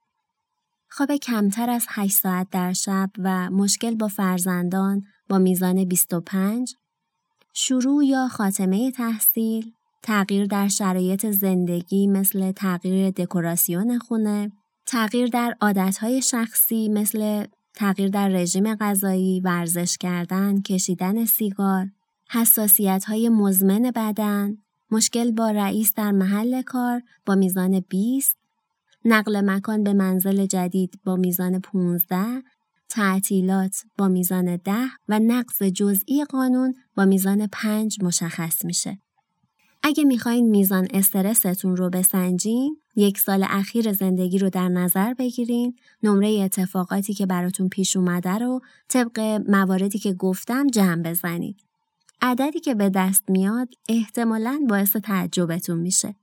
خواب 0.89 1.17
کمتر 1.17 1.71
از 1.71 1.87
8 1.89 2.17
ساعت 2.17 2.47
در 2.51 2.73
شب 2.73 3.11
و 3.19 3.51
مشکل 3.51 3.95
با 3.95 4.09
فرزندان 4.09 5.03
با 5.29 5.39
میزان 5.39 5.89
25، 5.89 6.75
شروع 7.53 8.05
یا 8.05 8.29
خاتمه 8.29 8.91
تحصیل، 8.91 9.73
تغییر 10.07 10.47
در 10.47 10.69
شرایط 10.69 11.27
زندگی 11.27 12.07
مثل 12.07 12.53
تغییر 12.53 13.11
دکوراسیون 13.11 13.99
خونه، 13.99 14.53
تغییر 14.87 15.27
در 15.27 15.57
عادتهای 15.61 16.23
شخصی 16.23 16.89
مثل 16.89 17.47
تغییر 17.75 18.09
در 18.09 18.29
رژیم 18.29 18.75
غذایی، 18.75 19.41
ورزش 19.41 19.99
کردن، 19.99 20.61
کشیدن 20.61 21.25
سیگار، 21.25 21.87
حساسیت 22.31 23.05
های 23.05 23.29
مزمن 23.29 23.91
بدن، 23.97 24.59
مشکل 24.91 25.31
با 25.31 25.51
رئیس 25.51 25.95
در 25.95 26.13
محل 26.13 26.63
کار 26.63 27.03
با 27.27 27.35
میزان 27.35 27.81
20، 27.81 27.85
نقل 29.05 29.41
مکان 29.51 29.85
به 29.85 29.93
منزل 29.93 30.47
جدید 30.47 31.01
با 31.05 31.17
میزان 31.17 31.61
15، 31.61 32.15
تعطیلات 32.89 33.77
با 33.99 34.09
میزان 34.09 34.57
10 34.57 34.73
و 35.09 35.19
نقض 35.19 35.63
جزئی 35.63 36.25
قانون 36.25 36.75
با 36.97 37.05
میزان 37.05 37.47
5 37.47 37.99
مشخص 38.03 38.65
میشه. 38.65 38.99
اگه 39.83 40.05
می‌خواین 40.05 40.51
میزان 40.51 40.89
استرستون 40.91 41.77
رو 41.77 41.91
بسنجین، 41.91 42.77
یک 42.97 43.19
سال 43.19 43.47
اخیر 43.49 43.93
زندگی 43.93 44.39
رو 44.39 44.51
در 44.51 44.69
نظر 44.69 45.15
بگیرین، 45.15 45.77
نمره 46.03 46.29
اتفاقاتی 46.29 47.15
که 47.15 47.27
براتون 47.27 47.69
پیش 47.69 47.97
اومده 47.97 48.39
رو 48.39 48.61
طبق 48.89 49.21
مواردی 49.49 49.99
که 49.99 50.13
گفتم 50.13 50.67
جمع 50.67 51.03
بزنید. 51.03 51.57
عددی 52.23 52.61
که 52.61 52.75
به 52.75 52.91
دست 52.91 53.25
میاد 53.29 53.69
احتمالاً 53.89 54.61
باعث 54.69 54.97
تعجبتون 54.97 55.79
میشه. 55.79 56.15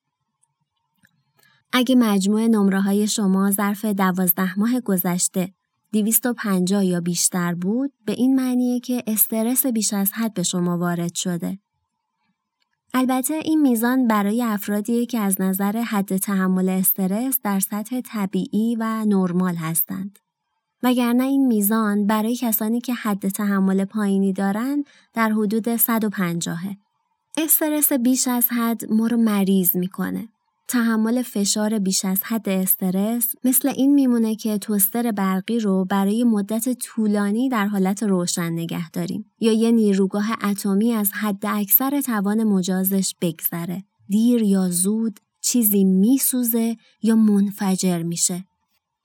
اگه 1.72 1.96
مجموع 1.96 2.48
نمره 2.48 2.82
های 2.82 3.08
شما 3.08 3.52
ظرف 3.52 3.86
دوازده 3.86 4.60
ماه 4.60 4.80
گذشته 4.80 5.54
250 5.94 6.86
یا 6.86 7.02
بیشتر 7.02 7.54
بود 7.54 7.94
به 8.06 8.12
این 8.12 8.36
معنیه 8.36 8.80
که 8.80 9.04
استرس 9.08 9.66
بیش 9.66 9.94
از 9.94 10.12
حد 10.14 10.34
به 10.34 10.44
شما 10.44 10.78
وارد 10.78 11.16
شده. 11.16 11.60
البته 12.96 13.34
این 13.34 13.62
میزان 13.62 14.08
برای 14.08 14.44
افرادی 14.44 15.06
که 15.06 15.20
از 15.20 15.42
نظر 15.42 15.72
حد 15.72 16.18
تحمل 16.18 16.70
استرس 16.70 17.40
در 17.44 17.60
سطح 17.60 18.02
طبیعی 18.02 18.76
و 18.80 19.06
نرمال 19.06 19.56
هستند. 19.56 20.20
وگرنه 20.84 21.24
این 21.24 21.48
میزان 21.48 22.08
برای 22.08 22.36
کسانی 22.36 22.82
که 22.82 22.94
حد 22.94 23.28
تحمل 23.28 23.86
پایینی 23.86 24.34
دارند 24.34 24.86
در 25.14 25.30
حدود 25.30 25.76
150. 25.76 26.60
استرس 27.38 27.94
بیش 27.94 28.28
از 28.28 28.48
حد 28.50 28.92
ما 28.92 29.08
رو 29.08 29.18
مریض 29.18 29.76
می‌کنه. 29.76 30.30
تحمل 30.74 31.22
فشار 31.22 31.80
بیش 31.80 32.06
از 32.06 32.20
حد 32.24 32.50
استرس 32.50 33.36
مثل 33.44 33.68
این 33.70 33.94
میمونه 33.94 34.36
که 34.36 34.58
توستر 34.58 35.12
برقی 35.12 35.60
رو 35.60 35.86
برای 35.86 36.24
مدت 36.24 36.74
طولانی 36.74 37.50
در 37.50 37.66
حالت 37.68 38.04
روشن 38.04 38.52
نگه 38.52 38.90
داریم 38.90 39.26
یا 39.40 39.52
یه 39.52 39.72
نیروگاه 39.72 40.46
اتمی 40.46 40.94
از 40.94 41.12
حد 41.14 41.46
اکثر 41.46 42.02
توان 42.02 42.44
مجازش 42.44 43.16
بگذره. 43.22 43.84
دیر 44.08 44.42
یا 44.42 44.70
زود 44.70 45.20
چیزی 45.42 45.84
میسوزه 45.84 46.76
یا 47.02 47.16
منفجر 47.16 48.04
میشه. 48.04 48.46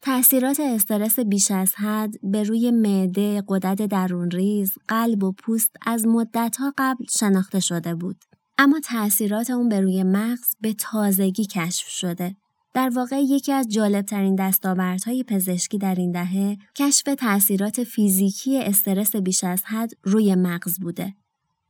تأثیرات 0.03 0.61
استرس 0.61 1.21
بیش 1.21 1.51
از 1.51 1.75
حد 1.75 2.15
به 2.23 2.43
روی 2.43 2.71
معده، 2.71 3.43
قدرت 3.49 3.83
درون 3.83 4.31
ریز، 4.31 4.73
قلب 4.89 5.25
و 5.25 5.33
پوست 5.33 5.71
از 5.87 6.07
مدتها 6.07 6.73
قبل 6.79 7.05
شناخته 7.11 7.61
شده 7.61 7.95
بود. 7.95 8.25
اما 8.59 8.81
تأثیرات 8.81 9.51
اون 9.51 9.69
به 9.69 9.81
روی 9.81 10.03
مغز 10.03 10.55
به 10.61 10.73
تازگی 10.73 11.45
کشف 11.45 11.89
شده. 11.89 12.37
در 12.75 12.89
واقع 12.89 13.21
یکی 13.21 13.53
از 13.53 13.69
جالبترین 13.69 14.35
دستاوردهای 14.35 15.25
پزشکی 15.25 15.79
در 15.79 15.95
این 15.95 16.13
دهه 16.13 16.57
کشف 16.75 17.03
تأثیرات 17.19 17.85
فیزیکی 17.85 18.63
استرس 18.63 19.17
بیش 19.17 19.45
از 19.45 19.63
حد 19.65 19.91
روی 20.03 20.35
مغز 20.35 20.81
بوده. 20.81 21.15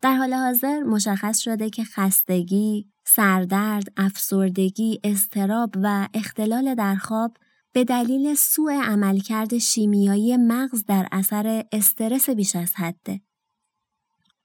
در 0.02 0.14
حال 0.14 0.34
حاضر 0.34 0.82
مشخص 0.82 1.38
شده 1.38 1.70
که 1.70 1.84
خستگی، 1.84 2.86
سردرد، 3.04 3.92
افسردگی، 3.96 5.00
استراب 5.04 5.70
و 5.82 6.08
اختلال 6.14 6.74
در 6.74 6.94
خواب 6.94 7.36
به 7.72 7.84
دلیل 7.84 8.34
سوء 8.34 8.72
عملکرد 8.82 9.58
شیمیایی 9.58 10.36
مغز 10.36 10.84
در 10.84 11.08
اثر 11.12 11.64
استرس 11.72 12.30
بیش 12.30 12.56
از 12.56 12.74
حده. 12.76 13.20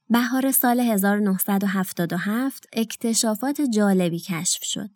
بهار 0.09 0.51
سال 0.51 0.79
1977 0.79 2.67
اکتشافات 2.73 3.61
جالبی 3.61 4.19
کشف 4.19 4.63
شد. 4.63 4.89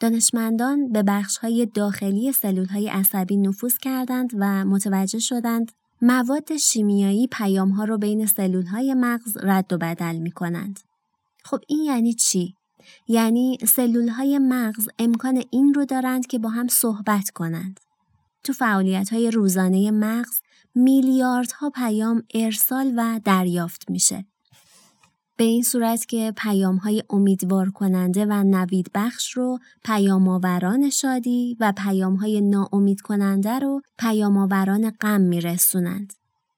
دانشمندان 0.00 0.92
به 0.92 1.02
بخش‌های 1.02 1.66
داخلی 1.66 2.32
سلول‌های 2.32 2.88
عصبی 2.88 3.36
نفوذ 3.36 3.78
کردند 3.78 4.30
و 4.38 4.64
متوجه 4.64 5.18
شدند 5.18 5.72
مواد 6.02 6.56
شیمیایی 6.56 7.26
پیام‌ها 7.26 7.84
رو 7.84 7.98
بین 7.98 8.26
سلول‌های 8.26 8.94
مغز 8.94 9.36
رد 9.42 9.72
و 9.72 9.78
بدل 9.78 10.16
می‌کنند. 10.16 10.80
خب 11.44 11.60
این 11.68 11.84
یعنی 11.84 12.14
چی؟ 12.14 12.54
یعنی 13.08 13.58
سلول‌های 13.68 14.38
مغز 14.38 14.88
امکان 14.98 15.42
این 15.50 15.74
رو 15.74 15.84
دارند 15.84 16.26
که 16.26 16.38
با 16.38 16.48
هم 16.48 16.68
صحبت 16.68 17.30
کنند. 17.30 17.80
تو 18.44 18.52
فعالیت‌های 18.52 19.30
روزانه 19.30 19.90
مغز 19.90 20.40
میلیاردها 20.74 21.70
پیام 21.70 22.22
ارسال 22.34 22.94
و 22.96 23.20
دریافت 23.24 23.90
میشه. 23.90 24.24
به 25.38 25.44
این 25.44 25.62
صورت 25.62 26.06
که 26.06 26.32
پیام 26.36 26.76
های 26.76 27.02
امیدوار 27.10 27.70
کننده 27.70 28.26
و 28.26 28.44
نوید 28.44 28.90
بخش 28.94 29.32
رو 29.32 29.58
پیام 29.84 30.28
آوران 30.28 30.90
شادی 30.90 31.56
و 31.60 31.72
پیام 31.76 32.14
های 32.14 32.40
ناامید 32.40 33.00
کننده 33.00 33.58
رو 33.58 33.82
پیام 33.98 34.36
آوران 34.36 34.90
غم 34.90 35.20
میرسونند. 35.20 36.12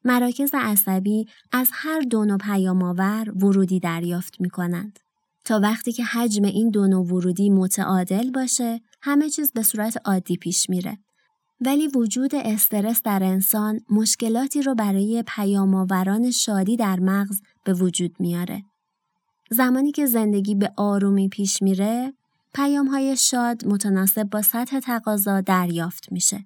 مراکز 0.04 0.50
عصبی 0.54 1.26
از 1.52 1.68
هر 1.72 2.00
دو 2.00 2.24
نوع 2.24 2.38
پیام 2.38 2.82
آور 2.82 3.32
ورودی 3.36 3.80
دریافت 3.80 4.40
می 4.40 4.50
کنند. 4.50 4.98
تا 5.44 5.60
وقتی 5.60 5.92
که 5.92 6.04
حجم 6.04 6.44
این 6.44 6.70
دو 6.70 6.86
نوع 6.86 7.06
ورودی 7.06 7.50
متعادل 7.50 8.30
باشه 8.30 8.80
همه 9.02 9.30
چیز 9.30 9.52
به 9.52 9.62
صورت 9.62 9.96
عادی 10.04 10.36
پیش 10.36 10.70
میره. 10.70 10.98
ولی 11.60 11.88
وجود 11.88 12.34
استرس 12.34 13.02
در 13.02 13.22
انسان 13.22 13.80
مشکلاتی 13.90 14.62
رو 14.62 14.74
برای 14.74 15.24
پیامآوران 15.26 16.30
شادی 16.30 16.76
در 16.76 17.00
مغز 17.00 17.40
به 17.64 17.74
وجود 17.74 18.16
میاره. 18.18 18.69
زمانی 19.50 19.92
که 19.92 20.06
زندگی 20.06 20.54
به 20.54 20.72
آرومی 20.76 21.28
پیش 21.28 21.62
میره، 21.62 22.12
پیام 22.54 22.86
های 22.86 23.16
شاد 23.16 23.66
متناسب 23.66 24.22
با 24.22 24.42
سطح 24.42 24.80
تقاضا 24.80 25.40
دریافت 25.40 26.12
میشه. 26.12 26.44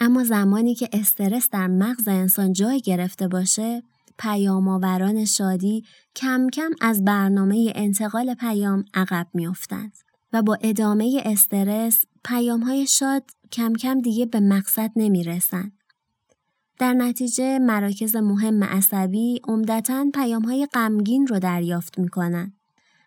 اما 0.00 0.24
زمانی 0.24 0.74
که 0.74 0.88
استرس 0.92 1.48
در 1.50 1.66
مغز 1.66 2.08
انسان 2.08 2.52
جای 2.52 2.80
گرفته 2.80 3.28
باشه، 3.28 3.82
پیام 4.18 4.68
آوران 4.68 5.24
شادی 5.24 5.84
کم 6.16 6.48
کم 6.52 6.70
از 6.80 7.04
برنامه 7.04 7.72
انتقال 7.74 8.34
پیام 8.34 8.84
عقب 8.94 9.26
میافتند 9.34 9.92
و 10.32 10.42
با 10.42 10.58
ادامه 10.60 11.22
استرس 11.24 12.04
پیام 12.24 12.60
های 12.60 12.86
شاد 12.86 13.24
کم 13.52 13.72
کم 13.72 14.00
دیگه 14.00 14.26
به 14.26 14.40
مقصد 14.40 14.90
نمی 14.96 15.24
رسند. 15.24 15.72
در 16.82 16.94
نتیجه 16.94 17.58
مراکز 17.58 18.16
مهم 18.16 18.64
عصبی 18.64 19.40
عمدتا 19.48 20.06
پیام 20.14 20.42
های 20.42 20.68
غمگین 20.74 21.26
رو 21.26 21.38
دریافت 21.38 21.98
می 21.98 22.08
کنن 22.08 22.52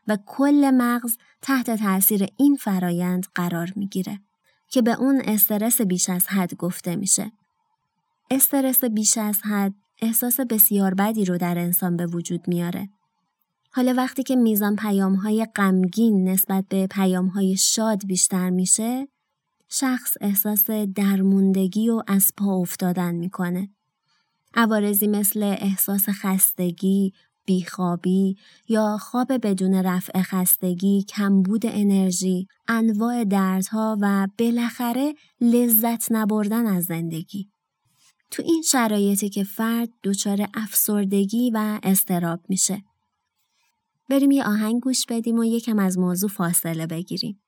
و 0.07 0.17
کل 0.25 0.71
مغز 0.73 1.17
تحت 1.41 1.71
تاثیر 1.71 2.27
این 2.37 2.55
فرایند 2.55 3.25
قرار 3.35 3.73
می‌گیره 3.75 4.19
که 4.69 4.81
به 4.81 4.99
اون 4.99 5.21
استرس 5.25 5.81
بیش 5.81 6.09
از 6.09 6.27
حد 6.27 6.55
گفته 6.55 6.95
میشه. 6.95 7.31
استرس 8.31 8.83
بیش 8.83 9.17
از 9.17 9.41
حد 9.41 9.73
احساس 10.01 10.39
بسیار 10.39 10.93
بدی 10.93 11.25
رو 11.25 11.37
در 11.37 11.57
انسان 11.57 11.97
به 11.97 12.05
وجود 12.05 12.47
میاره. 12.47 12.89
حالا 13.71 13.93
وقتی 13.93 14.23
که 14.23 14.35
میزان 14.35 14.75
پیام 14.75 15.15
های 15.15 15.47
غمگین 15.55 16.29
نسبت 16.29 16.65
به 16.69 16.87
پیام 16.87 17.27
های 17.27 17.57
شاد 17.57 18.05
بیشتر 18.05 18.49
میشه، 18.49 19.07
شخص 19.79 20.17
احساس 20.21 20.69
درموندگی 20.95 21.89
و 21.89 22.01
از 22.07 22.31
پا 22.37 22.55
افتادن 22.55 23.15
می‌کنه. 23.15 23.69
عوارضی 24.53 25.07
مثل 25.07 25.43
احساس 25.43 26.05
خستگی، 26.09 27.13
بیخوابی 27.45 28.37
یا 28.67 28.97
خواب 28.97 29.47
بدون 29.47 29.73
رفع 29.73 30.21
خستگی، 30.21 31.03
کمبود 31.03 31.65
انرژی، 31.65 32.47
انواع 32.67 33.23
دردها 33.23 33.97
و 34.01 34.27
بالاخره 34.39 35.13
لذت 35.41 36.11
نبردن 36.11 36.65
از 36.65 36.85
زندگی. 36.85 37.49
تو 38.31 38.43
این 38.45 38.61
شرایطی 38.61 39.29
که 39.29 39.43
فرد 39.43 39.89
دچار 40.03 40.47
افسردگی 40.53 41.51
و 41.51 41.79
استراب 41.83 42.39
میشه. 42.49 42.83
بریم 44.09 44.31
یه 44.31 44.43
آهنگ 44.43 44.81
گوش 44.81 45.05
بدیم 45.05 45.39
و 45.39 45.43
یکم 45.43 45.79
از 45.79 45.97
موضوع 45.97 46.29
فاصله 46.29 46.87
بگیریم. 46.87 47.41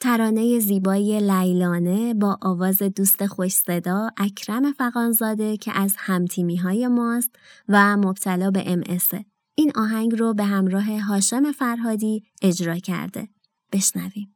ترانه 0.00 0.58
زیبای 0.58 1.20
لیلانه 1.20 2.14
با 2.14 2.38
آواز 2.42 2.82
دوست 2.82 3.26
خوش 3.26 3.52
صدا 3.52 4.10
اکرم 4.16 4.72
فقانزاده 4.72 5.56
که 5.56 5.72
از 5.74 5.94
همتیمی 5.98 6.56
های 6.56 6.88
ماست 6.88 7.30
و 7.68 7.96
مبتلا 7.96 8.50
به 8.50 8.62
ام 8.66 8.82
این 9.54 9.72
آهنگ 9.76 10.18
رو 10.18 10.34
به 10.34 10.44
همراه 10.44 11.00
هاشم 11.00 11.52
فرهادی 11.52 12.22
اجرا 12.42 12.78
کرده. 12.78 13.28
بشنویم. 13.72 14.34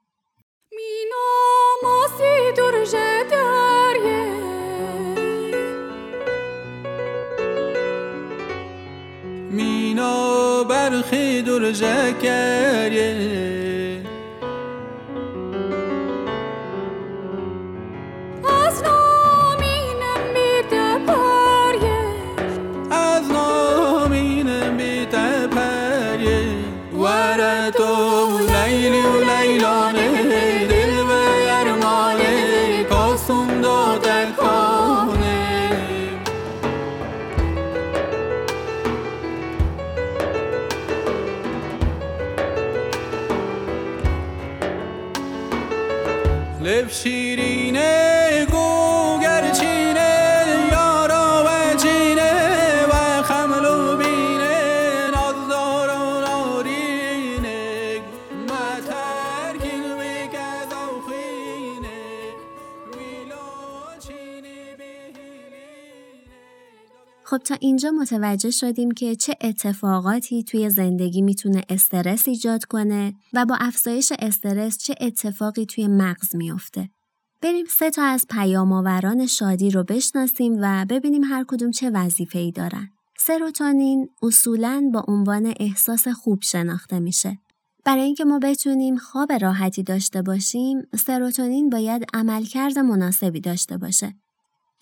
مینا 9.50 10.64
برخی 10.64 11.42
درجه 11.42 12.12
لب 46.63 46.89
شیرینه 46.89 48.12
تا 67.44 67.56
اینجا 67.60 67.90
متوجه 67.90 68.50
شدیم 68.50 68.90
که 68.90 69.16
چه 69.16 69.36
اتفاقاتی 69.40 70.42
توی 70.44 70.70
زندگی 70.70 71.22
می‌تونه 71.22 71.62
استرس 71.68 72.28
ایجاد 72.28 72.64
کنه 72.64 73.14
و 73.32 73.46
با 73.46 73.56
افزایش 73.60 74.12
استرس 74.18 74.78
چه 74.78 74.94
اتفاقی 75.00 75.66
توی 75.66 75.86
مغز 75.86 76.36
میافته. 76.36 76.90
بریم 77.42 77.66
سه 77.70 77.90
تا 77.90 78.02
از 78.02 78.26
پیامآوران 78.30 79.26
شادی 79.26 79.70
رو 79.70 79.84
بشناسیم 79.84 80.56
و 80.60 80.86
ببینیم 80.88 81.24
هر 81.24 81.44
کدوم 81.48 81.70
چه 81.70 81.90
وظیفه 81.90 82.38
ای 82.38 82.52
دارن. 82.52 82.88
سروتونین 83.18 84.08
اصولاً 84.22 84.90
با 84.92 85.04
عنوان 85.08 85.54
احساس 85.60 86.08
خوب 86.08 86.42
شناخته 86.42 86.98
میشه. 86.98 87.38
برای 87.84 88.02
اینکه 88.02 88.24
ما 88.24 88.38
بتونیم 88.38 88.96
خواب 88.96 89.32
راحتی 89.32 89.82
داشته 89.82 90.22
باشیم، 90.22 90.82
سروتونین 90.96 91.70
باید 91.70 92.04
عملکرد 92.14 92.78
مناسبی 92.78 93.40
داشته 93.40 93.76
باشه. 93.78 94.14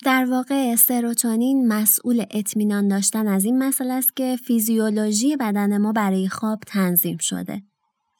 در 0.05 0.25
واقع 0.25 0.75
سروتونین 0.75 1.67
مسئول 1.67 2.25
اطمینان 2.31 2.87
داشتن 2.87 3.27
از 3.27 3.45
این 3.45 3.57
مسئله 3.63 3.93
است 3.93 4.15
که 4.15 4.35
فیزیولوژی 4.35 5.35
بدن 5.35 5.77
ما 5.77 5.91
برای 5.91 6.29
خواب 6.29 6.59
تنظیم 6.67 7.17
شده. 7.17 7.63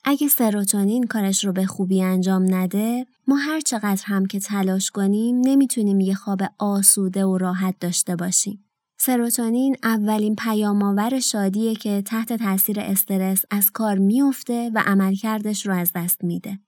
اگه 0.06 0.28
سروتونین 0.28 1.04
کارش 1.04 1.46
رو 1.46 1.54
به 1.54 1.66
خوبی 1.66 2.04
انجام 2.04 2.56
نده، 2.56 3.06
ما 3.28 3.36
هر 3.36 3.60
چقدر 3.60 4.04
هم 4.06 4.26
که 4.26 4.40
تلاش 4.40 4.92
کنیم 4.92 5.42
نمی‌تونیم 5.46 6.00
یه 6.00 6.14
خواب 6.16 6.42
آسوده 6.60 7.26
و 7.26 7.38
راحت 7.38 7.76
داشته 7.80 8.16
باشیم. 8.16 8.66
سروتونین 8.98 9.76
اولین 9.84 10.36
پیامآور 10.36 11.20
شادیه 11.20 11.76
که 11.76 12.02
تحت 12.02 12.34
تاثیر 12.34 12.80
استرس 12.80 13.44
از 13.52 13.72
کار 13.72 13.98
میفته 13.98 14.72
و 14.76 14.84
عملکردش 14.86 15.66
رو 15.66 15.74
از 15.74 15.92
دست 15.96 16.24
میده. 16.24 16.60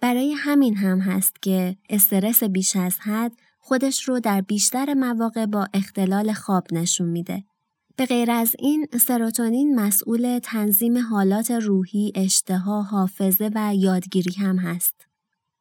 برای 0.00 0.32
همین 0.32 0.76
هم 0.76 1.00
هست 1.00 1.42
که 1.42 1.76
استرس 1.90 2.44
بیش 2.44 2.76
از 2.76 3.00
حد 3.00 3.32
خودش 3.66 4.08
رو 4.08 4.20
در 4.20 4.40
بیشتر 4.40 4.94
مواقع 4.94 5.46
با 5.46 5.68
اختلال 5.74 6.32
خواب 6.32 6.64
نشون 6.72 7.08
میده. 7.08 7.44
به 7.96 8.06
غیر 8.06 8.30
از 8.30 8.56
این 8.58 8.86
سروتونین 9.06 9.80
مسئول 9.80 10.38
تنظیم 10.42 10.98
حالات 10.98 11.50
روحی، 11.50 12.12
اشتها، 12.14 12.82
حافظه 12.82 13.50
و 13.54 13.74
یادگیری 13.74 14.34
هم 14.34 14.58
هست. 14.58 14.94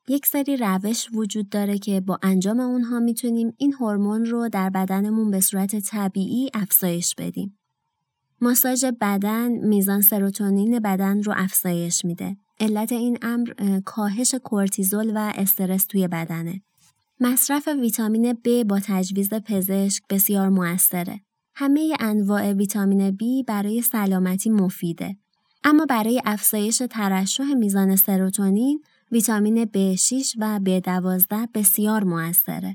یک 0.07 0.25
سری 0.25 0.57
روش 0.57 1.07
وجود 1.13 1.49
داره 1.49 1.77
که 1.77 2.01
با 2.01 2.19
انجام 2.23 2.59
اونها 2.59 2.99
می‌تونیم 2.99 3.53
این 3.57 3.73
هورمون 3.73 4.25
رو 4.25 4.49
در 4.49 4.69
بدنمون 4.69 5.31
به 5.31 5.39
صورت 5.39 5.79
طبیعی 5.79 6.49
افزایش 6.53 7.15
بدیم. 7.15 7.59
ماساژ 8.41 8.85
بدن 9.01 9.51
میزان 9.51 10.01
سروتونین 10.01 10.79
بدن 10.79 11.23
رو 11.23 11.33
افزایش 11.37 12.05
میده. 12.05 12.37
علت 12.59 12.91
این 12.91 13.17
امر 13.21 13.79
کاهش 13.85 14.35
کورتیزول 14.35 15.11
و 15.15 15.33
استرس 15.35 15.85
توی 15.85 16.07
بدنه. 16.07 16.61
مصرف 17.19 17.67
ویتامین 17.67 18.33
B 18.33 18.65
با 18.67 18.79
تجویز 18.83 19.29
پزشک 19.33 20.03
بسیار 20.09 20.49
موثره. 20.49 21.21
همه 21.55 21.97
انواع 21.99 22.51
ویتامین 22.51 23.11
B 23.11 23.45
برای 23.47 23.81
سلامتی 23.81 24.49
مفیده. 24.49 25.17
اما 25.63 25.85
برای 25.85 26.21
افزایش 26.25 26.81
ترشح 26.89 27.53
میزان 27.53 27.95
سروتونین، 27.95 28.83
ویتامین 29.11 29.65
B6 29.65 30.35
و 30.39 30.59
B12 30.65 31.47
بسیار 31.53 32.03
موثره. 32.03 32.73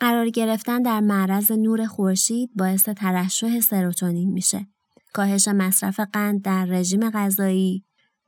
قرار 0.00 0.28
گرفتن 0.28 0.82
در 0.82 1.00
معرض 1.00 1.52
نور 1.52 1.86
خورشید 1.86 2.50
باعث 2.54 2.88
ترشح 2.88 3.60
سروتونین 3.60 4.32
میشه. 4.32 4.66
کاهش 5.12 5.48
مصرف 5.48 6.00
قند 6.00 6.42
در 6.42 6.64
رژیم 6.64 7.10
غذایی، 7.10 7.84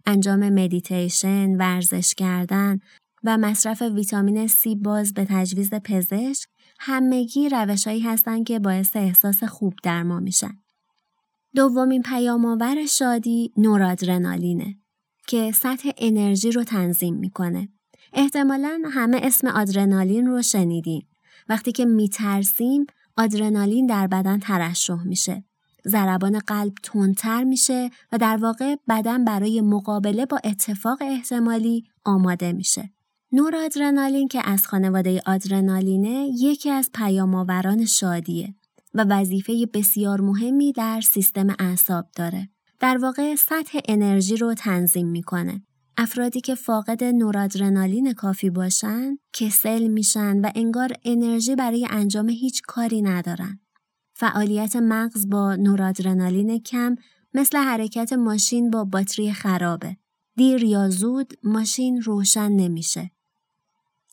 انجام 0.07 0.49
مدیتیشن، 0.49 1.57
ورزش 1.57 2.15
کردن 2.15 2.79
و 3.25 3.39
مصرف 3.39 3.83
ویتامین 3.83 4.49
C 4.49 4.77
باز 4.83 5.15
به 5.15 5.27
تجویز 5.29 5.71
پزشک 5.75 6.49
همگی 6.79 7.49
روشهایی 7.49 8.01
هستند 8.01 8.47
که 8.47 8.59
باعث 8.59 8.97
احساس 8.97 9.45
خوب 9.45 9.75
در 9.83 10.03
ما 10.03 10.21
میشن. 10.21 10.59
دومین 11.55 12.03
پیامآور 12.03 12.87
شادی 12.87 13.53
نورادرنالینه 13.57 14.77
که 15.27 15.53
سطح 15.53 15.91
انرژی 15.99 16.51
رو 16.51 16.65
تنظیم 16.65 17.15
می‌کنه. 17.15 17.69
احتمالا 18.13 18.83
همه 18.93 19.21
اسم 19.23 19.49
آدرنالین 19.49 20.27
رو 20.27 20.43
شنیدین. 20.43 21.03
وقتی 21.49 21.73
که 21.73 21.85
میترسیم 21.85 22.87
آدرنالین 23.17 23.87
در 23.87 24.07
بدن 24.07 24.39
ترشح 24.39 25.03
میشه. 25.05 25.45
ضربان 25.89 26.39
قلب 26.39 26.73
تندتر 26.83 27.45
میشه 27.45 27.91
و 28.13 28.19
در 28.19 28.37
واقع 28.37 28.77
بدن 28.89 29.25
برای 29.25 29.61
مقابله 29.61 30.27
با 30.27 30.41
اتفاق 30.45 30.99
احتمالی 31.01 31.85
آماده 32.05 32.53
میشه. 32.53 32.94
نورادرنالین 33.37 34.29
که 34.29 34.49
از 34.49 34.67
خانواده 34.67 35.23
آدرنالینه 35.27 36.31
یکی 36.41 36.71
از 36.71 36.91
پیامآوران 36.95 37.85
شادیه 37.85 38.55
و 38.95 39.05
وظیفه 39.09 39.67
بسیار 39.75 40.21
مهمی 40.21 40.73
در 40.73 41.01
سیستم 41.01 41.55
اعصاب 41.59 42.07
داره. 42.17 42.49
در 42.81 42.97
واقع 42.97 43.35
سطح 43.35 43.79
انرژی 43.89 44.37
رو 44.37 44.55
تنظیم 44.55 45.09
می‌کنه. 45.09 45.63
افرادی 45.97 46.41
که 46.41 46.55
فاقد 46.55 47.05
نورادرنالین 47.05 48.13
کافی 48.13 48.51
باشن 48.51 49.17
کسل 49.33 49.89
میشن 49.89 50.41
و 50.41 50.51
انگار 50.55 50.93
انرژی 51.05 51.57
برای 51.57 51.87
انجام 51.91 52.29
هیچ 52.29 52.63
کاری 52.63 53.03
ندارن. 53.03 53.61
فعالیت 54.15 54.77
مغز 54.77 55.29
با 55.29 55.57
نورادرنالین 55.57 56.59
کم 56.59 56.97
مثل 57.35 57.59
حرکت 57.59 58.13
ماشین 58.13 58.71
با 58.71 58.85
باتری 58.85 59.33
خرابه. 59.33 59.97
دیر 60.37 60.65
یا 60.65 60.89
زود 60.89 61.33
ماشین 61.43 62.01
روشن 62.01 62.49
نمیشه. 62.53 63.11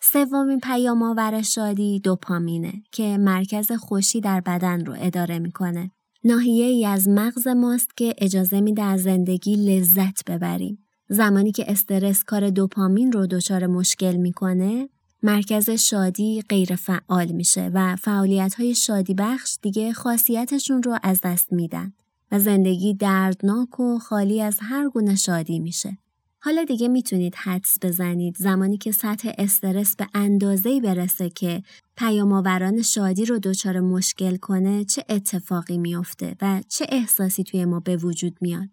سومین 0.04 0.60
پیام 0.60 1.04
آور 1.04 1.42
شادی 1.42 2.00
دوپامینه 2.00 2.74
که 2.92 3.18
مرکز 3.18 3.72
خوشی 3.72 4.22
در 4.22 4.42
بدن 4.42 4.86
رو 4.86 4.96
اداره 5.00 5.40
می‌کنه. 5.40 5.92
ناحیه 6.24 6.66
ای 6.66 6.86
از 6.86 7.10
مغز 7.10 7.48
ماست 7.48 7.98
که 7.98 8.16
اجازه 8.18 8.62
میده 8.62 8.84
از 8.84 9.04
زندگی 9.04 9.56
لذت 9.56 10.32
ببریم. 10.32 10.86
زمانی 11.10 11.52
که 11.52 11.72
استرس 11.72 12.24
کار 12.24 12.50
دوپامین 12.50 13.12
رو 13.12 13.28
دچار 13.28 13.68
مشکل 13.68 14.16
می‌کنه، 14.16 14.90
مرکز 15.24 15.70
شادی 15.70 16.42
غیر 16.50 16.76
فعال 16.76 17.32
میشه 17.32 17.72
و 17.74 17.96
فعالیت 17.96 18.54
های 18.54 18.76
شادی 18.76 19.14
بخش 19.14 19.58
دیگه 19.62 19.94
خاصیتشون 19.94 20.84
رو 20.84 20.98
از 21.04 21.22
دست 21.24 21.54
میدن 21.54 21.94
و 22.32 22.40
زندگی 22.40 22.94
دردناک 22.94 23.80
و 23.80 24.00
خالی 24.00 24.42
از 24.42 24.58
هر 24.62 24.90
گونه 24.90 25.16
شادی 25.16 25.60
میشه. 25.60 25.98
حالا 26.44 26.64
دیگه 26.64 26.88
می‌تونید 26.88 27.36
حدس 27.36 27.78
بزنید 27.82 28.36
زمانی 28.38 28.78
که 28.78 28.92
سطح 28.92 29.32
استرس 29.38 29.96
به 29.96 30.08
اندازه‌ای 30.14 30.82
برسه 30.82 31.30
که 31.30 31.64
پیامآوران 31.98 32.82
شادی 32.82 33.26
رو 33.26 33.40
دچار 33.40 33.80
مشکل 33.80 34.36
کنه 34.36 34.86
چه 34.86 35.06
اتفاقی 35.10 35.78
میافته 35.78 36.36
و 36.42 36.62
چه 36.70 36.86
احساسی 36.90 37.44
توی 37.44 37.66
ما 37.66 37.80
به 37.80 37.98
وجود 37.98 38.38
میاد. 38.42 38.70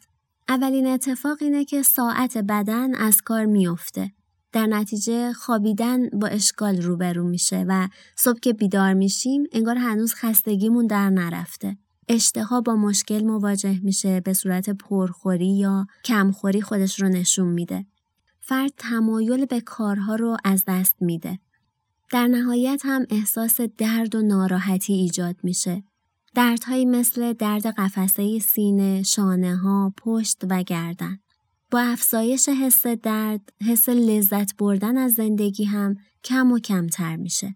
اولین 0.48 0.86
اتفاق 0.86 1.38
اینه 1.40 1.64
که 1.64 1.82
ساعت 1.82 2.38
بدن 2.38 2.94
از 2.94 3.20
کار 3.20 3.44
میافته. 3.44 4.12
در 4.52 4.66
نتیجه 4.66 5.32
خوابیدن 5.32 6.08
با 6.08 6.26
اشکال 6.26 6.82
روبرو 6.82 7.28
میشه 7.28 7.64
و 7.68 7.88
صبح 8.16 8.38
که 8.38 8.52
بیدار 8.52 8.94
میشیم 8.94 9.44
انگار 9.52 9.76
هنوز 9.76 10.14
خستگیمون 10.14 10.86
در 10.86 11.10
نرفته. 11.10 11.76
اشتها 12.08 12.60
با 12.60 12.76
مشکل 12.76 13.24
مواجه 13.24 13.80
میشه 13.82 14.20
به 14.20 14.32
صورت 14.32 14.70
پرخوری 14.70 15.58
یا 15.58 15.86
کمخوری 16.04 16.62
خودش 16.62 17.00
رو 17.00 17.08
نشون 17.08 17.48
میده. 17.48 17.86
فرد 18.40 18.72
تمایل 18.76 19.46
به 19.46 19.60
کارها 19.60 20.14
رو 20.14 20.36
از 20.44 20.64
دست 20.66 20.96
میده. 21.00 21.38
در 22.12 22.26
نهایت 22.26 22.82
هم 22.84 23.06
احساس 23.10 23.60
درد 23.60 24.14
و 24.14 24.22
ناراحتی 24.22 24.92
ایجاد 24.92 25.36
میشه. 25.42 25.84
دردهایی 26.34 26.84
مثل 26.84 27.32
درد 27.32 27.66
قفسه 27.66 28.38
سینه، 28.38 29.02
شانه 29.02 29.56
ها، 29.56 29.92
پشت 29.96 30.42
و 30.50 30.62
گردن. 30.62 31.18
با 31.70 31.80
افزایش 31.80 32.48
حس 32.48 32.86
درد، 32.86 33.52
حس 33.66 33.88
لذت 33.88 34.56
بردن 34.56 34.96
از 34.96 35.14
زندگی 35.14 35.64
هم 35.64 35.96
کم 36.24 36.52
و 36.52 36.58
کمتر 36.58 37.16
میشه. 37.16 37.54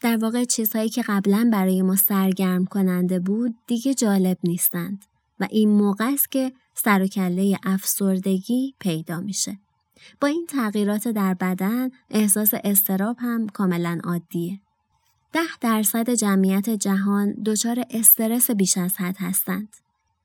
در 0.00 0.16
واقع 0.16 0.44
چیزهایی 0.44 0.88
که 0.88 1.02
قبلا 1.02 1.48
برای 1.52 1.82
ما 1.82 1.96
سرگرم 1.96 2.64
کننده 2.64 3.18
بود 3.18 3.54
دیگه 3.66 3.94
جالب 3.94 4.38
نیستند 4.44 5.04
و 5.40 5.48
این 5.50 5.68
موقع 5.68 6.12
است 6.12 6.30
که 6.30 6.52
سر 6.74 7.02
و 7.02 7.06
کله 7.06 7.58
افسردگی 7.64 8.74
پیدا 8.78 9.20
میشه. 9.20 9.58
با 10.20 10.28
این 10.28 10.46
تغییرات 10.48 11.08
در 11.08 11.34
بدن 11.34 11.90
احساس 12.10 12.50
استراب 12.64 13.16
هم 13.18 13.48
کاملا 13.48 14.00
عادیه. 14.04 14.60
ده 15.32 15.58
درصد 15.60 16.10
جمعیت 16.10 16.70
جهان 16.70 17.32
دچار 17.32 17.84
استرس 17.90 18.50
بیش 18.50 18.78
از 18.78 18.96
حد 18.96 19.16
هستند. 19.18 19.76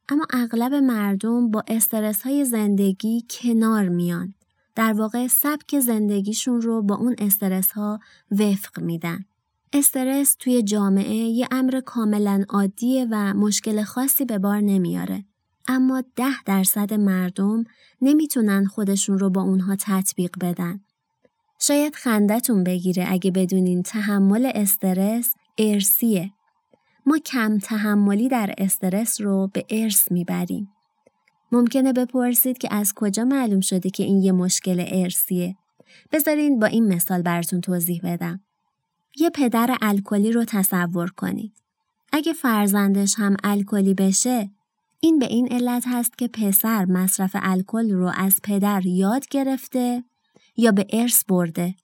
اما 0.09 0.25
اغلب 0.33 0.73
مردم 0.73 1.51
با 1.51 1.63
استرس 1.67 2.21
های 2.21 2.45
زندگی 2.45 3.25
کنار 3.29 3.89
میان. 3.89 4.33
در 4.75 4.93
واقع 4.93 5.27
سبک 5.27 5.79
زندگیشون 5.79 6.61
رو 6.61 6.81
با 6.81 6.95
اون 6.95 7.15
استرس 7.17 7.71
ها 7.71 7.99
وفق 8.31 8.79
میدن. 8.79 9.25
استرس 9.77 10.35
توی 10.39 10.63
جامعه 10.63 11.15
یه 11.15 11.47
امر 11.51 11.81
کاملا 11.85 12.43
عادیه 12.49 13.07
و 13.11 13.33
مشکل 13.33 13.83
خاصی 13.83 14.25
به 14.25 14.38
بار 14.38 14.61
نمیاره. 14.61 15.25
اما 15.67 16.03
ده 16.15 16.43
درصد 16.45 16.93
مردم 16.93 17.63
نمی‌تونن 18.01 18.65
خودشون 18.65 19.19
رو 19.19 19.29
با 19.29 19.41
اونها 19.41 19.75
تطبیق 19.79 20.31
بدن. 20.41 20.79
شاید 21.59 21.95
خندتون 21.95 22.63
بگیره 22.63 23.05
اگه 23.09 23.31
بدونین 23.31 23.83
تحمل 23.83 24.51
استرس 24.55 25.33
ارسیه. 25.57 26.31
ما 27.05 27.17
کم 27.17 27.57
تحملی 27.57 28.27
در 28.27 28.53
استرس 28.57 29.21
رو 29.21 29.49
به 29.53 29.65
ارث 29.69 30.11
می‌بریم. 30.11 30.69
ممکنه 31.51 31.93
بپرسید 31.93 32.57
که 32.57 32.73
از 32.73 32.93
کجا 32.95 33.23
معلوم 33.23 33.61
شده 33.61 33.89
که 33.89 34.03
این 34.03 34.21
یه 34.21 34.31
مشکل 34.31 34.85
ارسیه. 34.88 35.55
بذارین 36.11 36.59
با 36.59 36.67
این 36.67 36.93
مثال 36.93 37.21
براتون 37.21 37.61
توضیح 37.61 38.01
بدم. 38.03 38.41
یه 39.17 39.30
پدر 39.30 39.78
الکلی 39.82 40.32
رو 40.32 40.45
تصور 40.45 41.10
کنید. 41.10 41.54
اگه 42.13 42.34
فرزندش 42.34 43.15
هم 43.17 43.38
الکلی 43.43 43.93
بشه، 43.93 44.49
این 44.99 45.19
به 45.19 45.25
این 45.25 45.47
علت 45.51 45.84
هست 45.88 46.17
که 46.17 46.28
پسر 46.28 46.86
مصرف 46.86 47.36
الکل 47.39 47.91
رو 47.91 48.12
از 48.15 48.39
پدر 48.43 48.86
یاد 48.86 49.28
گرفته 49.28 50.04
یا 50.58 50.71
به 50.71 50.88
ارث 50.89 51.23
برده. 51.28 51.75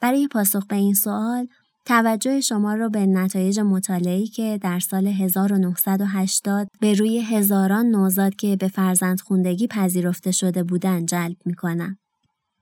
برای 0.00 0.28
پاسخ 0.28 0.66
به 0.66 0.76
این 0.76 0.94
سوال، 0.94 1.46
توجه 1.86 2.40
شما 2.40 2.74
رو 2.74 2.90
به 2.90 3.06
نتایج 3.06 3.60
مطالعه‌ای 3.60 4.26
که 4.26 4.58
در 4.62 4.80
سال 4.80 5.06
1980 5.06 6.68
به 6.80 6.94
روی 6.94 7.18
هزاران 7.18 7.86
نوزاد 7.86 8.36
که 8.36 8.56
به 8.56 8.68
فرزند 8.68 9.20
خوندگی 9.20 9.66
پذیرفته 9.66 10.30
شده 10.30 10.62
بودند 10.62 11.08
جلب 11.08 11.36
می‌کنم. 11.44 11.98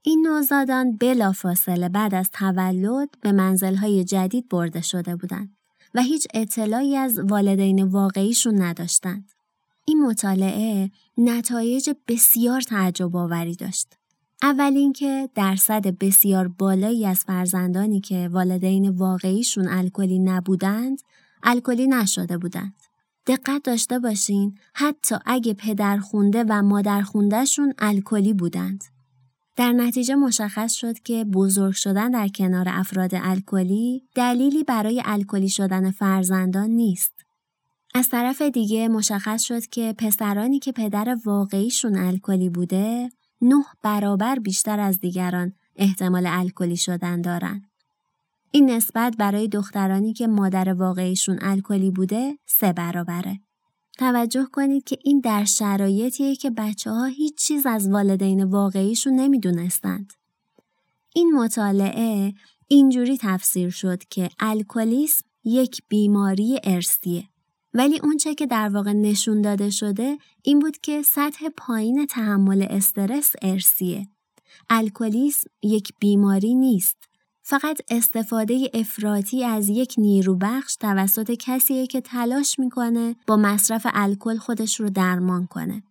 این 0.03 0.27
نوزادان 0.27 0.97
بلافاصله 0.97 1.89
بعد 1.89 2.15
از 2.15 2.29
تولد 2.31 3.09
به 3.21 3.31
منزلهای 3.31 4.03
جدید 4.03 4.49
برده 4.49 4.81
شده 4.81 5.15
بودند 5.15 5.57
و 5.95 6.01
هیچ 6.01 6.27
اطلاعی 6.33 6.97
از 6.97 7.19
والدین 7.19 7.83
واقعیشون 7.83 8.61
نداشتند. 8.61 9.31
این 9.85 10.05
مطالعه 10.05 10.91
نتایج 11.17 11.89
بسیار 12.07 12.61
تعجب 12.61 13.15
آوری 13.15 13.55
داشت. 13.55 13.87
اول 14.43 14.73
اینکه 14.75 15.29
درصد 15.35 15.87
بسیار 15.87 16.47
بالایی 16.47 17.05
از 17.05 17.19
فرزندانی 17.19 17.99
که 17.99 18.29
والدین 18.31 18.89
واقعیشون 18.89 19.67
الکلی 19.67 20.19
نبودند، 20.19 21.01
الکلی 21.43 21.87
نشده 21.87 22.37
بودند. 22.37 22.73
دقت 23.27 23.63
داشته 23.63 23.99
باشین 23.99 24.57
حتی 24.73 25.15
اگه 25.25 25.53
پدر 25.53 25.97
خونده 25.97 26.45
و 26.49 26.61
مادر 26.61 27.01
خوندهشون 27.01 27.73
الکلی 27.79 28.33
بودند. 28.33 28.83
در 29.61 29.71
نتیجه 29.71 30.15
مشخص 30.15 30.73
شد 30.73 30.99
که 30.99 31.23
بزرگ 31.23 31.73
شدن 31.73 32.11
در 32.11 32.27
کنار 32.27 32.65
افراد 32.69 33.11
الکلی 33.13 34.03
دلیلی 34.15 34.63
برای 34.63 35.01
الکلی 35.05 35.49
شدن 35.49 35.91
فرزندان 35.91 36.69
نیست. 36.69 37.11
از 37.93 38.09
طرف 38.09 38.41
دیگه 38.41 38.87
مشخص 38.87 39.43
شد 39.43 39.65
که 39.65 39.95
پسرانی 39.97 40.59
که 40.59 40.71
پدر 40.71 41.17
واقعیشون 41.25 41.97
الکلی 41.97 42.49
بوده 42.49 43.09
نه 43.41 43.63
برابر 43.83 44.35
بیشتر 44.35 44.79
از 44.79 44.99
دیگران 44.99 45.53
احتمال 45.75 46.27
الکلی 46.27 46.77
شدن 46.77 47.21
دارن. 47.21 47.61
این 48.51 48.71
نسبت 48.71 49.15
برای 49.17 49.47
دخترانی 49.47 50.13
که 50.13 50.27
مادر 50.27 50.73
واقعیشون 50.73 51.39
الکلی 51.41 51.91
بوده 51.91 52.37
سه 52.45 52.73
برابره. 52.73 53.39
توجه 53.97 54.45
کنید 54.51 54.83
که 54.83 54.97
این 55.03 55.19
در 55.19 55.45
شرایطیه 55.45 56.35
که 56.35 56.49
بچه 56.49 56.91
ها 56.91 57.05
هیچ 57.05 57.35
چیز 57.35 57.65
از 57.65 57.89
والدین 57.89 58.43
واقعیشون 58.43 59.13
نمی‌دونستند. 59.13 60.13
این 61.15 61.31
مطالعه 61.31 62.33
اینجوری 62.67 63.17
تفسیر 63.21 63.69
شد 63.69 64.03
که 64.03 64.29
الکلیسم 64.39 65.25
یک 65.43 65.81
بیماری 65.87 66.59
ارسیه. 66.63 67.23
ولی 67.73 67.99
اونچه 68.03 68.35
که 68.35 68.45
در 68.45 68.69
واقع 68.69 68.93
نشون 68.93 69.41
داده 69.41 69.69
شده 69.69 70.17
این 70.43 70.59
بود 70.59 70.77
که 70.77 71.01
سطح 71.01 71.49
پایین 71.57 72.05
تحمل 72.05 72.65
استرس 72.69 73.33
ارسیه. 73.41 74.07
الکلیسم 74.69 75.49
یک 75.63 75.93
بیماری 75.99 76.55
نیست. 76.55 76.97
فقط 77.51 77.81
استفاده 77.89 78.69
افراطی 78.73 79.43
از 79.43 79.69
یک 79.69 79.95
نیرو 79.97 80.35
بخش 80.35 80.75
توسط 80.75 81.31
کسیه 81.31 81.87
که 81.87 82.01
تلاش 82.01 82.59
می‌کنه 82.59 83.15
با 83.27 83.37
مصرف 83.37 83.87
الکل 83.93 84.37
خودش 84.37 84.79
رو 84.79 84.89
درمان 84.89 85.47
کنه. 85.47 85.83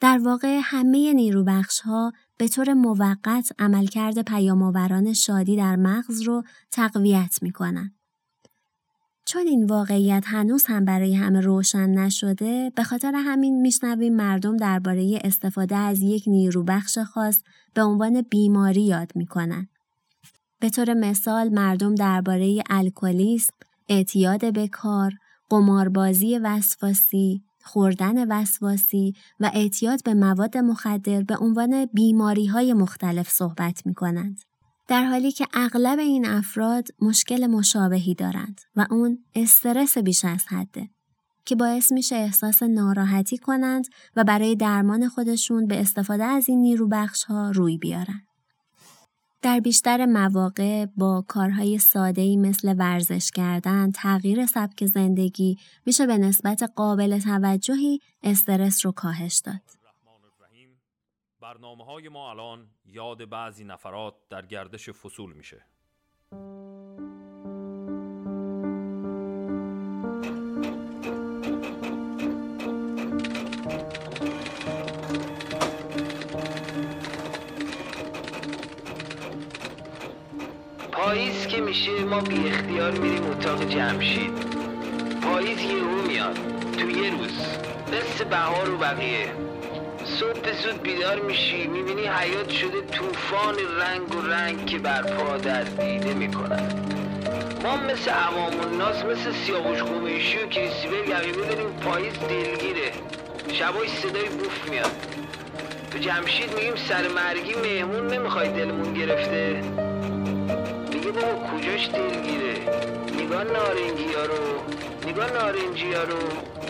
در 0.00 0.18
واقع 0.18 0.60
همه 0.62 1.12
نیرو 1.12 1.44
بخش 1.44 1.80
ها 1.80 2.12
به 2.38 2.48
طور 2.48 2.74
موقت 2.74 3.52
عملکرد 3.58 4.22
پیامآوران 4.22 5.12
شادی 5.12 5.56
در 5.56 5.76
مغز 5.76 6.20
رو 6.20 6.42
تقویت 6.72 7.38
می‌کنن. 7.42 7.94
چون 9.24 9.46
این 9.46 9.66
واقعیت 9.66 10.24
هنوز 10.26 10.64
هم 10.66 10.84
برای 10.84 11.14
همه 11.14 11.40
روشن 11.40 11.90
نشده 11.90 12.72
به 12.76 12.84
خاطر 12.84 13.12
همین 13.14 13.60
میشنویم 13.60 14.16
مردم 14.16 14.56
درباره 14.56 15.20
استفاده 15.24 15.76
از 15.76 16.02
یک 16.02 16.24
نیرو 16.26 16.62
بخش 16.64 16.98
خاص 16.98 17.42
به 17.74 17.82
عنوان 17.82 18.22
بیماری 18.22 18.82
یاد 18.82 19.12
می‌کنن. 19.14 19.68
به 20.64 20.70
طور 20.70 20.94
مثال 20.94 21.48
مردم 21.48 21.94
درباره 21.94 22.62
الکلیسم، 22.70 23.52
اعتیاد 23.88 24.52
به 24.52 24.68
کار، 24.68 25.12
قماربازی 25.50 26.38
وسواسی، 26.38 27.42
خوردن 27.64 28.28
وسواسی 28.28 29.12
و 29.40 29.50
اعتیاد 29.54 30.02
به 30.04 30.14
مواد 30.14 30.56
مخدر 30.56 31.22
به 31.22 31.36
عنوان 31.36 31.86
بیماری 31.86 32.46
های 32.46 32.72
مختلف 32.72 33.30
صحبت 33.30 33.86
می 33.86 33.94
کنند. 33.94 34.38
در 34.88 35.04
حالی 35.04 35.32
که 35.32 35.46
اغلب 35.54 35.98
این 35.98 36.26
افراد 36.26 36.88
مشکل 37.00 37.46
مشابهی 37.46 38.14
دارند 38.14 38.60
و 38.76 38.86
اون 38.90 39.18
استرس 39.34 39.98
بیش 39.98 40.24
از 40.24 40.44
حده 40.48 40.88
که 41.44 41.56
باعث 41.56 41.92
میشه 41.92 42.16
احساس 42.16 42.62
ناراحتی 42.62 43.38
کنند 43.38 43.84
و 44.16 44.24
برای 44.24 44.56
درمان 44.56 45.08
خودشون 45.08 45.66
به 45.66 45.80
استفاده 45.80 46.24
از 46.24 46.48
این 46.48 46.60
نیرو 46.60 46.88
بخش 46.88 47.24
ها 47.24 47.50
روی 47.50 47.78
بیارن. 47.78 48.22
در 49.44 49.60
بیشتر 49.60 50.06
مواقع 50.06 50.86
با 50.96 51.24
کارهای 51.28 51.78
ساده‌ای 51.78 52.36
مثل 52.36 52.74
ورزش 52.78 53.30
کردن، 53.30 53.90
تغییر 53.90 54.46
سبک 54.46 54.86
زندگی 54.86 55.58
میشه 55.86 56.06
به 56.06 56.18
نسبت 56.18 56.62
قابل 56.76 57.18
توجهی 57.18 58.00
استرس 58.22 58.86
رو 58.86 58.92
کاهش 58.92 59.42
داد. 59.44 59.60
برنامه 61.40 61.84
های 61.84 62.08
ما 62.08 62.30
الان 62.30 62.66
یاد 62.86 63.28
بعضی 63.28 63.64
نفرات 63.64 64.14
در 64.30 64.46
گردش 64.46 64.90
فصول 64.90 65.32
میشه. 65.32 65.64
پاییز 80.94 81.46
که 81.46 81.60
میشه 81.60 81.90
ما 81.90 82.20
بی 82.20 82.48
اختیار 82.48 82.90
میریم 82.90 83.30
اتاق 83.30 83.68
جمشید. 83.68 84.32
پاییز 85.22 85.60
یهو 85.60 86.02
میاد. 86.08 86.38
تو 86.78 86.90
یه 86.90 87.10
روز. 87.10 87.38
مثل 87.88 88.24
بهار 88.24 88.70
و 88.70 88.76
بقیه. 88.76 89.32
صبح 90.04 90.52
زود 90.62 90.82
بیدار 90.82 91.20
میشی. 91.20 91.66
می‌بینی 91.66 92.06
حیات 92.06 92.50
شده 92.50 92.80
طوفان 92.80 93.54
رنگ 93.54 94.14
و 94.14 94.20
رنگ 94.20 94.66
که 94.66 94.78
برپا 94.78 95.36
در 95.36 95.62
دیده 95.62 96.14
می‌کنن 96.14 96.72
ما 97.62 97.76
مثل 97.76 98.10
عوام 98.10 98.60
الناس 98.60 99.04
مثل 99.04 99.32
سیاوش 99.32 99.82
قمیشی 99.82 100.38
و 100.38 100.46
کریستیبر 100.46 101.08
یقیبه 101.08 101.46
داریم 101.46 101.68
پاییز 101.84 102.14
دلگیره. 102.18 102.92
شبای 103.52 103.88
صدای 103.88 104.28
بوف 104.28 104.70
میاد. 104.70 104.90
تو 105.90 105.98
جمشید 105.98 106.54
میگیم 106.54 106.74
سر 106.76 107.08
مرگی 107.08 107.54
مهمون 107.54 108.06
نمی‌خوای 108.06 108.48
دلمون 108.48 108.94
گرفته. 108.94 109.62
کجاش 111.74 111.88
دلگیره 111.88 112.54
نگاه 113.14 113.44
نارنجی 113.44 114.12
ها 114.12 114.24
رو. 114.24 114.62
نگاه 115.06 115.32
نارنجی 115.32 115.92
ها 115.92 116.02
رو. 116.02 116.18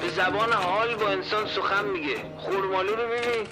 به 0.00 0.08
زبان 0.08 0.52
حال 0.52 0.94
با 0.94 1.08
انسان 1.08 1.48
سخن 1.48 1.84
میگه. 1.84 2.24
خورمالو 2.38 2.96
رو 2.96 3.08
ببین 3.08 3.46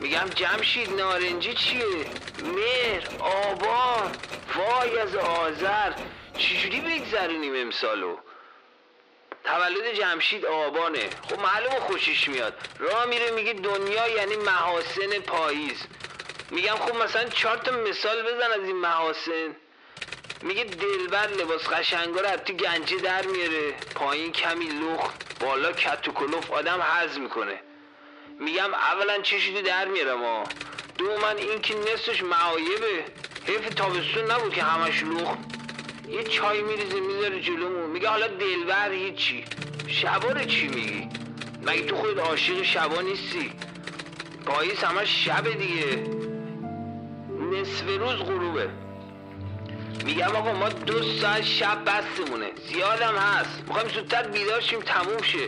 میگم 0.00 0.26
جمشید 0.34 0.90
نارنجی 0.90 1.54
چیه؟ 1.54 1.84
مهر 2.44 3.08
آبان 3.20 4.12
وای 4.56 4.98
از 4.98 5.16
آذر. 5.16 5.92
چجوری 6.38 6.80
بگذرونیم 6.80 7.54
امسالو؟ 7.56 8.16
تولد 9.44 9.92
جمشید 9.94 10.46
آبانه. 10.46 11.10
خب 11.28 11.40
معلوم 11.40 11.80
خوشش 11.80 12.28
میاد. 12.28 12.54
راه 12.78 13.06
میره 13.06 13.30
میگه 13.30 13.52
دنیا 13.52 14.08
یعنی 14.08 14.36
محاسن 14.36 15.18
پاییز. 15.26 15.86
میگم 16.50 16.74
خب 16.74 16.96
مثلا 16.96 17.24
چهار 17.24 17.56
تا 17.56 17.72
مثال 17.72 18.22
بزن 18.22 18.60
از 18.60 18.64
این 18.64 18.76
محاسن. 18.76 19.56
میگه 20.42 20.64
دلبر 20.64 21.26
لباس 21.26 21.68
قشنگا 21.68 22.20
رو 22.20 22.36
تو 22.36 22.52
گنجه 22.52 22.96
در 22.96 23.26
میاره. 23.26 23.74
پایین 23.94 24.32
کمی 24.32 24.64
لخت 24.64 25.38
بالا 25.40 25.72
کت 25.72 26.08
و 26.08 26.12
کلوف 26.12 26.50
آدم 26.50 26.82
حز 26.82 27.18
می‌کنه. 27.18 27.60
میگم 28.40 28.74
اولا 28.74 29.22
چشیدو 29.22 29.62
در 29.62 29.88
میاره 29.88 30.14
ما 30.14 30.44
دو 30.98 31.04
من 31.04 31.36
این 31.36 31.60
که 31.60 31.74
نصفش 31.74 32.22
معایبه. 32.22 33.04
حیف 33.44 33.68
تابستون 33.68 34.30
نبود 34.30 34.54
که 34.54 34.62
همش 34.62 35.02
لخت. 35.02 35.38
یه 36.08 36.24
چای 36.24 36.62
میریزه 36.62 37.00
می‌ذاره 37.00 37.40
جلومون. 37.40 37.90
میگه 37.90 38.08
حالا 38.08 38.26
دلبر 38.26 38.92
هیچی. 38.92 39.44
شبا 39.88 40.44
چی 40.44 40.68
میگی؟ 40.68 41.08
مگه 41.62 41.82
تو 41.82 41.96
خود 41.96 42.18
عاشق 42.18 42.62
شبا 42.62 43.00
نیستی؟ 43.00 43.52
پاییز 44.46 44.78
همش 44.78 45.24
شب 45.24 45.58
دیگه. 45.58 46.04
نصف 47.50 47.86
روز 47.86 48.16
غروبه. 48.16 48.70
میگم 50.06 50.36
آقا 50.36 50.52
ما 50.52 50.68
دو 50.68 51.02
ساعت 51.02 51.42
شب 51.42 51.78
بستمونه. 51.86 52.46
زیادم 52.68 53.14
هست. 53.16 53.64
می‌خوایم 53.68 53.88
زودتر 53.88 54.22
بیدار 54.22 54.60
شیم 54.60 54.80
تموم 54.80 55.22
شه. 55.22 55.38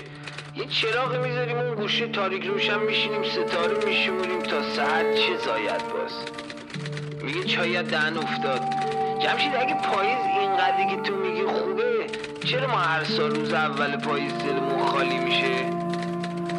یه 0.57 0.66
چراغ 0.66 1.16
می‌ذاریم 1.16 1.59
اون 1.59 1.75
گوشه 1.75 2.09
تاریک 2.09 2.44
روشن 2.44 2.79
میشینیم 2.79 3.23
ستاره 3.23 3.85
میشمونیم 3.85 4.42
تا 4.42 4.62
ساعت 4.62 5.14
چه 5.14 5.37
زاید 5.37 5.88
باز. 5.88 6.12
میگه 7.23 7.44
چایت 7.44 7.88
دهن 7.88 8.18
افتاد. 8.18 8.61
جمشید 9.23 9.57
اگه 9.57 9.75
پاییز 9.75 10.18
اینقدری 10.40 10.97
که 10.97 11.03
تو 11.03 11.16
میگی 11.16 11.42
خوبه 11.42 12.07
چرا 12.44 12.66
ما 12.66 12.79
هر 12.79 13.05
سال 13.05 13.35
روز 13.35 13.53
اول 13.53 13.97
پاییز 13.97 14.38
دلمون 14.38 14.87
خالی 14.87 15.18
میشه؟ 15.18 15.64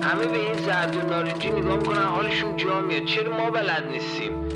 همه 0.04 0.26
به 0.26 0.38
این 0.38 0.54
زرد 0.54 0.96
و 0.96 1.02
نارنجی 1.02 1.50
نگاه 1.50 1.78
می‌کنن 1.78 2.04
حالشون 2.04 2.58
جا 2.58 2.82
میاد. 2.82 3.06
چرا 3.06 3.38
ما 3.38 3.52
بلد 3.52 3.88
نیستیم؟ 3.92 4.50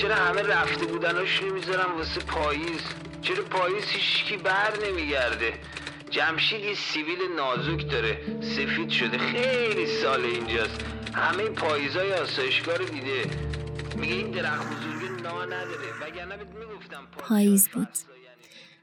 چرا 0.00 0.14
همه 0.14 0.42
رفته 0.42 0.86
بودناشونو 0.86 1.54
می‌ذارن 1.54 1.92
واسه 1.92 2.20
پاییز؟ 2.20 2.80
چرا 3.22 3.44
پاییز 3.44 3.84
هیچکی 3.84 4.36
بر 4.36 4.72
نمیگرده؟ 4.86 5.52
جمشید 6.10 6.64
یه 6.64 6.74
سیبیل 6.74 7.18
نازک 7.36 7.90
داره 7.90 8.40
سفید 8.40 8.88
شده 8.88 9.18
خیلی 9.18 9.86
سال 9.86 10.24
اینجاست. 10.24 10.84
همه 11.14 11.48
پاییزای 11.48 12.12
آسایشگاه 12.12 12.76
رو 12.76 12.84
دیده. 12.84 13.30
میگه 13.96 14.14
این 14.14 14.30
درخت 14.30 14.66
بزرگی 14.66 15.22
نا 15.22 15.44
نداره. 15.44 15.88
وگرنه 16.02 16.36
می‌گفتم 16.36 17.06
پاییز 17.18 17.68
بود. 17.68 17.88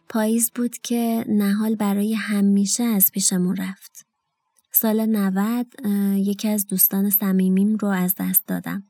پاییز 0.10 0.52
بود 0.52 0.78
که 0.78 1.26
نهال 1.28 1.76
برای 1.76 2.14
همیشه 2.14 2.84
از 2.84 3.12
پیشمون 3.12 3.56
رفت. 3.56 4.06
سال 4.72 5.06
90 5.06 5.68
یکی 6.16 6.48
از 6.48 6.68
دوستان 6.68 7.10
صمیمیم 7.10 7.78
رو 7.78 7.88
از 7.88 8.16
دست 8.20 8.48
دادم. 8.48 8.84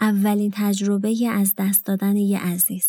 اولین 0.00 0.50
تجربه 0.54 1.28
از 1.30 1.54
دست 1.58 1.86
دادن 1.86 2.16
یه 2.16 2.38
عزیز. 2.38 2.86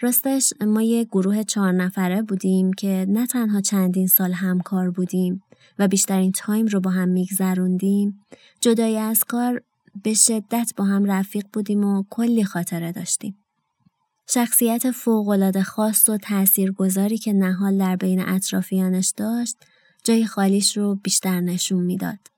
راستش 0.00 0.52
ما 0.60 0.82
یه 0.82 1.04
گروه 1.04 1.42
چهار 1.42 1.72
نفره 1.72 2.22
بودیم 2.22 2.72
که 2.72 3.06
نه 3.08 3.26
تنها 3.26 3.60
چندین 3.60 4.06
سال 4.06 4.32
همکار 4.32 4.90
بودیم 4.90 5.42
و 5.78 5.88
بیشترین 5.88 6.32
تایم 6.32 6.66
رو 6.66 6.80
با 6.80 6.90
هم 6.90 7.08
میگذروندیم 7.08 8.20
جدای 8.60 8.98
از 8.98 9.24
کار 9.24 9.62
به 10.02 10.14
شدت 10.14 10.72
با 10.76 10.84
هم 10.84 11.04
رفیق 11.04 11.44
بودیم 11.52 11.84
و 11.84 12.04
کلی 12.10 12.44
خاطره 12.44 12.92
داشتیم. 12.92 13.36
شخصیت 14.28 14.90
فوقالعاده 14.90 15.62
خاص 15.62 16.08
و 16.08 16.16
تاثیرگذاری 16.16 17.18
که 17.18 17.32
نهال 17.32 17.78
در 17.78 17.96
بین 17.96 18.28
اطرافیانش 18.28 19.12
داشت 19.16 19.56
جای 20.04 20.26
خالیش 20.26 20.76
رو 20.76 20.94
بیشتر 20.94 21.40
نشون 21.40 21.82
می‌داد. 21.82 22.31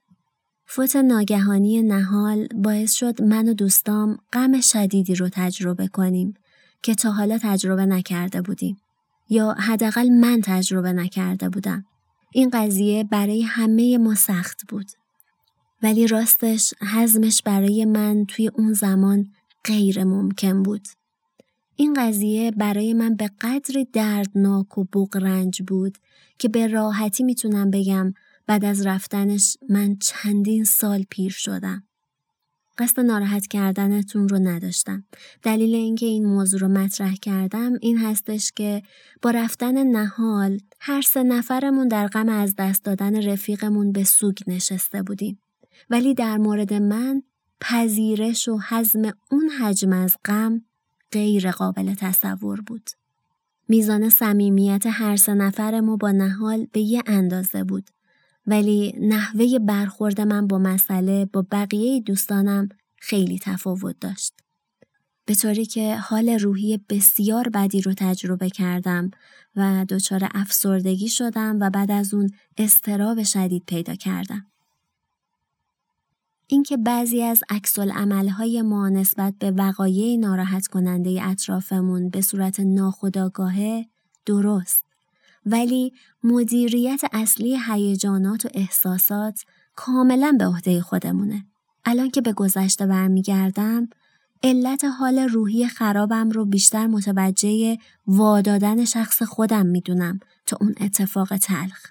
فوت 0.66 0.96
ناگهانی 0.96 1.82
نهال 1.82 2.48
باعث 2.54 2.92
شد 2.92 3.22
من 3.22 3.48
و 3.48 3.54
دوستام 3.54 4.18
غم 4.32 4.60
شدیدی 4.60 5.14
رو 5.14 5.28
تجربه 5.32 5.88
کنیم 5.88 6.34
که 6.82 6.94
تا 6.94 7.10
حالا 7.10 7.38
تجربه 7.38 7.86
نکرده 7.86 8.42
بودیم 8.42 8.76
یا 9.28 9.52
حداقل 9.52 10.08
من 10.08 10.40
تجربه 10.44 10.92
نکرده 10.92 11.48
بودم. 11.48 11.84
این 12.32 12.50
قضیه 12.50 13.04
برای 13.04 13.42
همه 13.42 13.98
ما 13.98 14.14
سخت 14.14 14.60
بود. 14.68 14.86
ولی 15.82 16.06
راستش 16.06 16.74
حزمش 16.94 17.42
برای 17.42 17.84
من 17.84 18.24
توی 18.28 18.50
اون 18.54 18.72
زمان 18.72 19.26
غیر 19.64 20.04
ممکن 20.04 20.62
بود. 20.62 20.88
این 21.76 21.94
قضیه 21.94 22.50
برای 22.50 22.94
من 22.94 23.14
به 23.14 23.30
قدری 23.40 23.84
دردناک 23.92 24.78
و 24.78 24.84
بغرنج 24.84 25.62
بود 25.62 25.98
که 26.38 26.48
به 26.48 26.66
راحتی 26.66 27.24
می‌تونم 27.24 27.70
بگم 27.70 28.14
بعد 28.46 28.64
از 28.64 28.86
رفتنش 28.86 29.56
من 29.68 29.96
چندین 29.96 30.64
سال 30.64 31.04
پیر 31.10 31.32
شدم. 31.32 31.82
قصد 32.78 33.00
ناراحت 33.00 33.46
کردنتون 33.46 34.28
رو 34.28 34.38
نداشتم. 34.38 35.04
دلیل 35.42 35.74
اینکه 35.74 36.06
این 36.06 36.26
موضوع 36.26 36.60
رو 36.60 36.68
مطرح 36.68 37.14
کردم 37.14 37.72
این 37.80 37.98
هستش 37.98 38.52
که 38.56 38.82
با 39.22 39.30
رفتن 39.30 39.86
نهال 39.86 40.60
هر 40.80 41.02
سه 41.02 41.22
نفرمون 41.22 41.88
در 41.88 42.06
غم 42.06 42.28
از 42.28 42.54
دست 42.58 42.84
دادن 42.84 43.22
رفیقمون 43.22 43.92
به 43.92 44.04
سوگ 44.04 44.36
نشسته 44.46 45.02
بودیم. 45.02 45.40
ولی 45.90 46.14
در 46.14 46.38
مورد 46.38 46.74
من 46.74 47.22
پذیرش 47.60 48.48
و 48.48 48.58
حزم 48.68 49.12
اون 49.30 49.48
حجم 49.48 49.92
از 49.92 50.16
غم 50.24 50.62
غیر 51.12 51.50
قابل 51.50 51.94
تصور 51.94 52.60
بود. 52.60 52.90
میزان 53.68 54.08
صمیمیت 54.08 54.82
هر 54.86 55.16
سه 55.16 55.34
نفرمون 55.34 55.96
با 55.96 56.10
نهال 56.10 56.66
به 56.72 56.80
یه 56.80 57.02
اندازه 57.06 57.64
بود. 57.64 57.90
ولی 58.46 58.94
نحوه 59.00 59.58
برخورد 59.58 60.20
من 60.20 60.46
با 60.46 60.58
مسئله 60.58 61.24
با 61.24 61.46
بقیه 61.50 62.00
دوستانم 62.00 62.68
خیلی 62.96 63.38
تفاوت 63.38 63.96
داشت. 64.00 64.32
به 65.26 65.34
طوری 65.34 65.66
که 65.66 65.96
حال 65.96 66.28
روحی 66.28 66.80
بسیار 66.88 67.48
بدی 67.48 67.80
رو 67.80 67.94
تجربه 67.96 68.50
کردم 68.50 69.10
و 69.56 69.86
دچار 69.88 70.28
افسردگی 70.34 71.08
شدم 71.08 71.58
و 71.60 71.70
بعد 71.70 71.90
از 71.90 72.14
اون 72.14 72.30
استراب 72.58 73.22
شدید 73.22 73.62
پیدا 73.66 73.94
کردم. 73.94 74.46
اینکه 76.46 76.76
بعضی 76.76 77.22
از 77.22 77.42
عکس 77.50 77.78
های 77.78 78.62
ما 78.62 78.88
نسبت 78.88 79.34
به 79.38 79.50
وقایع 79.50 80.16
ناراحت 80.16 80.66
کننده 80.66 81.20
اطرافمون 81.22 82.08
به 82.08 82.20
صورت 82.20 82.60
ناخودآگاهه 82.60 83.86
درست 84.26 84.83
ولی 85.46 85.92
مدیریت 86.22 87.00
اصلی 87.12 87.58
هیجانات 87.68 88.46
و 88.46 88.48
احساسات 88.54 89.42
کاملا 89.76 90.36
به 90.38 90.46
عهده 90.46 90.80
خودمونه. 90.80 91.46
الان 91.84 92.10
که 92.10 92.20
به 92.20 92.32
گذشته 92.32 92.86
برمیگردم 92.86 93.88
علت 94.42 94.84
حال 94.84 95.18
روحی 95.18 95.66
خرابم 95.66 96.30
رو 96.30 96.44
بیشتر 96.44 96.86
متوجه 96.86 97.78
وادادن 98.06 98.84
شخص 98.84 99.22
خودم 99.22 99.66
می‌دونم 99.66 100.20
تا 100.46 100.56
اون 100.60 100.74
اتفاق 100.80 101.36
تلخ. 101.36 101.86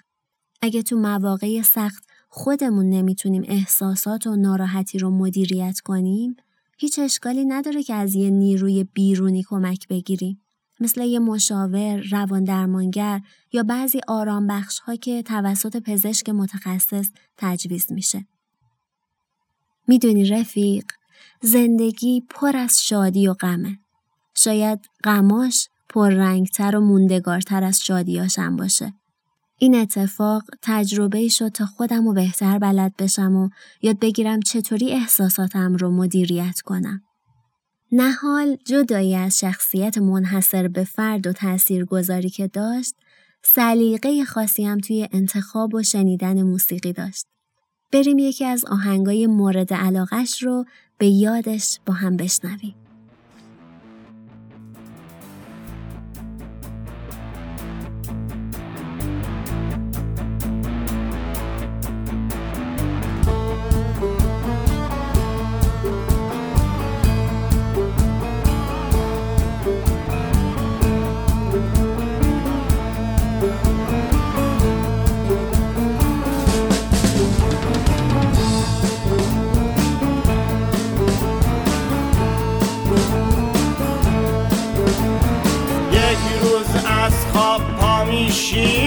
اگه 0.62 0.82
تو 0.82 0.96
مواقع 0.96 1.62
سخت 1.62 2.04
خودمون 2.28 2.90
نمی‌تونیم 2.90 3.42
احساسات 3.46 4.26
و 4.26 4.36
ناراحتی 4.36 4.98
رو 4.98 5.10
مدیریت 5.10 5.80
کنیم 5.80 6.36
هیچ 6.78 6.98
اشکالی 6.98 7.44
نداره 7.44 7.82
که 7.82 7.94
از 7.94 8.14
یه 8.14 8.30
نیروی 8.30 8.84
بیرونی 8.84 9.42
کمک 9.42 9.88
بگیریم. 9.88 10.43
مثل 10.80 11.00
یه 11.00 11.18
مشاور، 11.18 11.96
روان 12.10 12.44
درمانگر 12.44 13.20
یا 13.52 13.62
بعضی 13.62 14.00
آرام 14.08 14.46
بخش 14.46 14.78
ها 14.78 14.96
که 14.96 15.22
توسط 15.22 15.76
پزشک 15.76 16.28
متخصص 16.28 17.10
تجویز 17.36 17.92
میشه. 17.92 18.26
می‌دونی 19.88 20.24
رفیق، 20.24 20.84
زندگی 21.40 22.22
پر 22.30 22.56
از 22.56 22.84
شادی 22.86 23.28
و 23.28 23.34
غمه. 23.34 23.78
شاید 24.34 24.80
غماش 25.04 25.68
پررنگتر 25.88 26.76
و 26.76 26.80
موندگارتر 26.80 27.64
از 27.64 27.80
شادیاشم 27.80 28.56
باشه. 28.56 28.94
این 29.58 29.74
اتفاق 29.74 30.42
تجربه 30.62 31.28
شد 31.28 31.48
تا 31.48 31.66
خودم 31.66 32.04
رو 32.04 32.12
بهتر 32.12 32.58
بلد 32.58 32.96
بشم 32.96 33.36
و 33.36 33.48
یاد 33.82 33.98
بگیرم 33.98 34.40
چطوری 34.40 34.92
احساساتم 34.92 35.76
رو 35.76 35.90
مدیریت 35.90 36.60
کنم. 36.60 37.02
نهال 37.92 38.56
جدایی 38.64 39.16
از 39.16 39.38
شخصیت 39.38 39.98
منحصر 39.98 40.68
به 40.68 40.84
فرد 40.84 41.26
و 41.26 41.32
گذاری 41.84 42.30
که 42.30 42.46
داشت، 42.46 42.94
سلیقه 43.42 44.24
خاصی 44.24 44.64
هم 44.64 44.78
توی 44.78 45.08
انتخاب 45.12 45.74
و 45.74 45.82
شنیدن 45.82 46.42
موسیقی 46.42 46.92
داشت. 46.92 47.26
بریم 47.92 48.18
یکی 48.18 48.44
از 48.44 48.64
آهنگای 48.64 49.26
مورد 49.26 49.74
علاقش 49.74 50.42
رو 50.42 50.64
به 50.98 51.06
یادش 51.06 51.80
با 51.86 51.94
هم 51.94 52.16
بشنویم. 52.16 52.83
She 88.54 88.83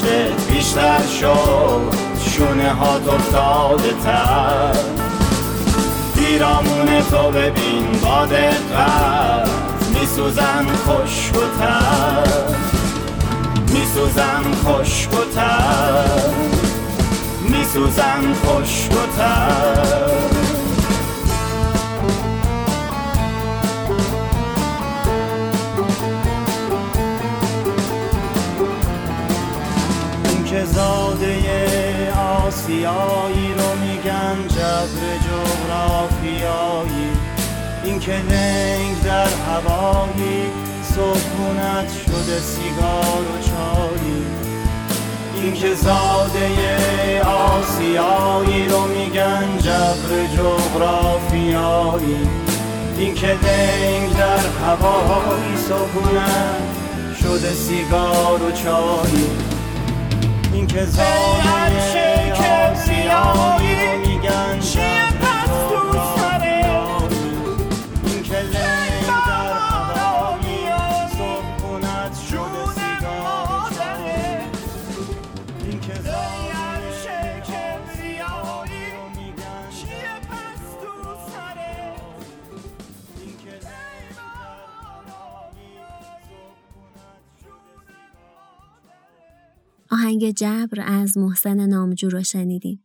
پشتت 0.00 0.52
بیشتر 0.52 1.06
شد 1.20 1.94
شونه 2.30 2.70
ها 2.70 2.94
افتاده 2.94 3.92
تر. 4.04 4.76
پیرامون 6.16 7.02
تو 7.10 7.30
ببین 7.30 7.86
با 8.02 8.26
دقت 8.26 9.48
میسوزن 9.94 10.66
خشک 10.86 11.36
و 11.36 11.58
تر. 11.58 12.54
میسوزن 13.72 14.42
خشک 14.64 15.12
و 15.12 15.34
تر. 15.34 16.30
میسوزن 17.42 18.34
خشک 18.44 18.92
و 18.92 19.16
تر. 19.18 20.29
زاده 31.20 32.12
آسیایی 32.12 33.54
رو 33.58 33.78
میگن 33.80 34.48
جبر 34.48 35.02
جغرافیایی. 35.26 37.10
این 37.84 38.00
که 38.00 38.12
لنگ 38.12 39.02
در 39.04 39.28
هوایی 39.28 40.46
سکونت 40.82 41.92
شده 41.92 42.40
سیگار 42.40 43.22
و 43.22 43.42
چایی. 43.42 44.24
این 45.34 45.54
که 45.54 45.74
زاده 45.74 47.22
آسیایی 47.22 48.68
رو 48.68 48.86
میگن 48.86 49.58
جبر 49.58 50.26
جغرافیایی. 50.36 52.28
این 52.98 53.14
که 53.14 53.26
لنگ 53.26 54.16
در 54.16 54.66
هوایی 54.66 55.56
سکونت 55.56 57.20
شده 57.22 57.52
سیگار 57.52 58.42
و 58.42 58.52
چایی. 58.52 59.49
این 60.52 60.66
که 60.66 60.84
زانه 60.84 62.32
آسیایی 62.72 63.74
رو 63.74 64.08
میگن 64.08 64.60
آهنگ 90.00 90.30
جبر 90.30 90.82
از 90.86 91.18
محسن 91.18 91.66
نامجو 91.66 92.08
رو 92.08 92.22
شنیدیم. 92.22 92.84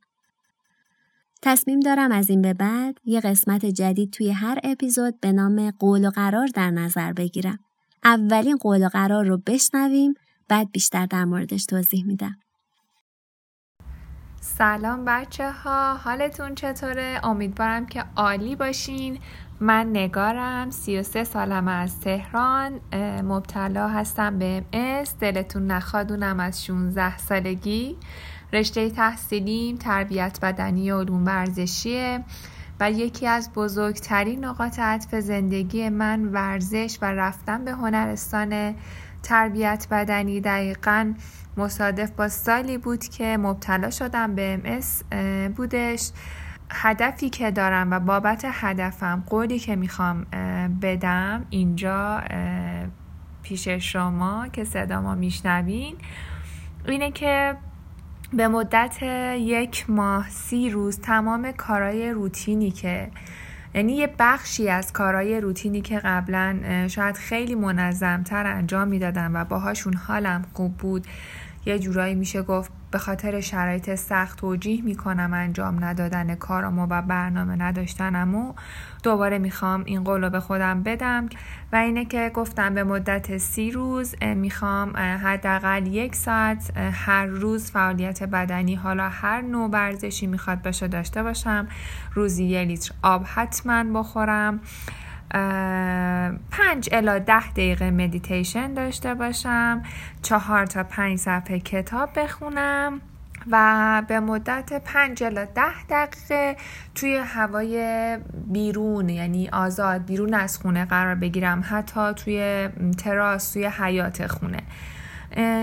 تصمیم 1.41 1.79
دارم 1.79 2.11
از 2.11 2.29
این 2.29 2.41
به 2.41 2.53
بعد 2.53 2.97
یه 3.05 3.19
قسمت 3.19 3.65
جدید 3.65 4.11
توی 4.11 4.31
هر 4.31 4.59
اپیزود 4.63 5.19
به 5.19 5.31
نام 5.31 5.71
قول 5.71 6.07
و 6.07 6.09
قرار 6.09 6.47
در 6.47 6.71
نظر 6.71 7.13
بگیرم. 7.13 7.59
اولین 8.03 8.57
قول 8.57 8.85
و 8.85 8.89
قرار 8.89 9.25
رو 9.25 9.37
بشنویم 9.37 10.13
بعد 10.47 10.71
بیشتر 10.71 11.05
در 11.05 11.25
موردش 11.25 11.65
توضیح 11.65 12.05
میدم. 12.05 12.37
سلام 14.41 15.05
بچه 15.05 15.51
ها 15.51 15.95
حالتون 15.95 16.55
چطوره؟ 16.55 17.19
امیدوارم 17.23 17.85
که 17.85 18.05
عالی 18.15 18.55
باشین 18.55 19.19
من 19.59 19.89
نگارم 19.89 20.69
33 20.69 21.23
سالم 21.23 21.67
از 21.67 21.99
تهران 21.99 22.79
مبتلا 23.23 23.87
هستم 23.87 24.39
به 24.39 24.63
MS 24.73 25.09
دلتون 25.19 25.67
نخوادونم 25.67 26.39
از 26.39 26.65
16 26.65 27.17
سالگی. 27.17 27.97
رشته 28.53 28.89
تحصیلیم 28.89 29.75
تربیت 29.75 30.39
بدنی 30.41 30.91
و 30.91 30.99
علوم 30.99 31.25
ورزشیه 31.25 32.23
و 32.79 32.91
یکی 32.91 33.27
از 33.27 33.53
بزرگترین 33.53 34.45
نقاط 34.45 34.79
عطف 34.79 35.15
زندگی 35.15 35.89
من 35.89 36.25
ورزش 36.25 36.97
و 37.01 37.05
رفتن 37.05 37.65
به 37.65 37.71
هنرستان 37.71 38.75
تربیت 39.23 39.87
بدنی. 39.91 40.41
دقیقا 40.41 41.13
مصادف 41.57 42.11
با 42.11 42.27
سالی 42.27 42.77
بود 42.77 43.03
که 43.03 43.37
مبتلا 43.37 43.89
شدم 43.89 44.35
به 44.35 44.81
MS 44.81 45.15
بودش. 45.55 46.11
هدفی 46.75 47.29
که 47.29 47.51
دارم 47.51 47.91
و 47.91 47.99
بابت 47.99 48.45
هدفم 48.51 49.23
قولی 49.27 49.59
که 49.59 49.75
می‌خوام 49.75 50.25
بدم 50.81 51.45
اینجا 51.49 52.23
پیش 53.43 53.67
شما 53.67 54.47
که 54.47 54.63
صدا 54.63 55.01
ما 55.01 55.15
میشنوین 55.15 55.95
اینه 56.87 57.11
که 57.11 57.57
به 58.33 58.47
مدت 58.47 59.03
یک 59.39 59.89
ماه 59.89 60.29
سی 60.29 60.69
روز 60.69 60.99
تمام 60.99 61.51
کارهای 61.51 62.11
روتینی 62.11 62.71
که 62.71 63.11
یعنی 63.73 63.93
یه 63.95 64.13
بخشی 64.19 64.69
از 64.69 64.93
کارهای 64.93 65.41
روتینی 65.41 65.81
که 65.81 65.99
قبلا 65.99 66.87
شاید 66.87 67.15
خیلی 67.15 67.55
منظمتر 67.55 68.47
انجام 68.47 68.87
می‌دادم 68.87 69.31
و 69.33 69.45
باهاشون 69.45 69.93
حالم 69.93 70.45
خوب 70.53 70.77
بود 70.77 71.07
یه 71.65 71.79
جورایی 71.79 72.15
میشه 72.15 72.41
گفت 72.41 72.71
به 72.91 72.97
خاطر 72.97 73.41
شرایط 73.41 73.95
سخت 73.95 74.39
توجیه 74.39 74.81
می‌کنم 74.81 75.33
انجام 75.33 75.83
ندادن 75.83 76.35
کارامو 76.35 76.87
و 76.89 77.01
برنامه 77.01 77.55
نداشتنم 77.55 78.35
و 78.35 78.53
دوباره 79.03 79.37
می‌خوام 79.37 79.83
این 79.85 80.03
قول 80.03 80.29
به 80.29 80.39
خودم 80.39 80.83
بدم 80.83 81.29
و 81.73 81.75
اینه 81.75 82.05
که 82.05 82.31
گفتم 82.33 82.73
به 82.73 82.83
مدت 82.83 83.37
سی 83.37 83.71
روز 83.71 84.15
می‌خوام 84.21 84.97
حداقل 84.97 85.87
یک 85.87 86.15
ساعت 86.15 86.77
هر 86.77 87.25
روز 87.25 87.71
فعالیت 87.71 88.23
بدنی. 88.23 88.75
حالا 88.75 89.09
هر 89.09 89.41
نوع 89.41 89.69
ورزشی 89.69 90.27
می‌خواد 90.27 90.61
بشه 90.61 90.87
داشته 90.87 91.23
باشم. 91.23 91.67
روزی 92.13 92.45
یه 92.45 92.63
لیتر 92.63 92.91
آب 93.01 93.23
حتما 93.35 93.99
بخورم. 93.99 94.59
پنج 96.51 96.89
الی 96.91 97.19
ده 97.19 97.51
دقیقه 97.51 97.91
مدیتیشن 97.91 98.73
داشته 98.73 99.13
باشم. 99.13 99.83
چهار 100.21 100.65
تا 100.65 100.83
پنج 100.83 101.19
صفحه 101.19 101.59
کتاب 101.59 102.09
بخونم 102.15 103.01
و 103.51 104.03
به 104.07 104.19
مدت 104.19 104.81
پنج 104.85 105.23
الی 105.23 105.45
ده 105.45 105.83
دقیقه 105.89 106.55
توی 106.95 107.15
هوای 107.15 108.17
بیرون 108.47 109.09
یعنی 109.09 109.49
آزاد 109.49 110.05
بیرون 110.05 110.33
از 110.33 110.57
خونه 110.57 110.85
قرار 110.85 111.15
بگیرم 111.15 111.63
حتی 111.69 112.13
توی 112.13 112.69
تراس 112.97 113.53
توی 113.53 113.65
حیات 113.65 114.27
خونه. 114.27 114.59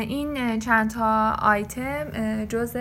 این 0.01 0.59
چند 0.59 0.91
تا 0.91 1.31
آیتم 1.31 2.05
جز 2.45 2.77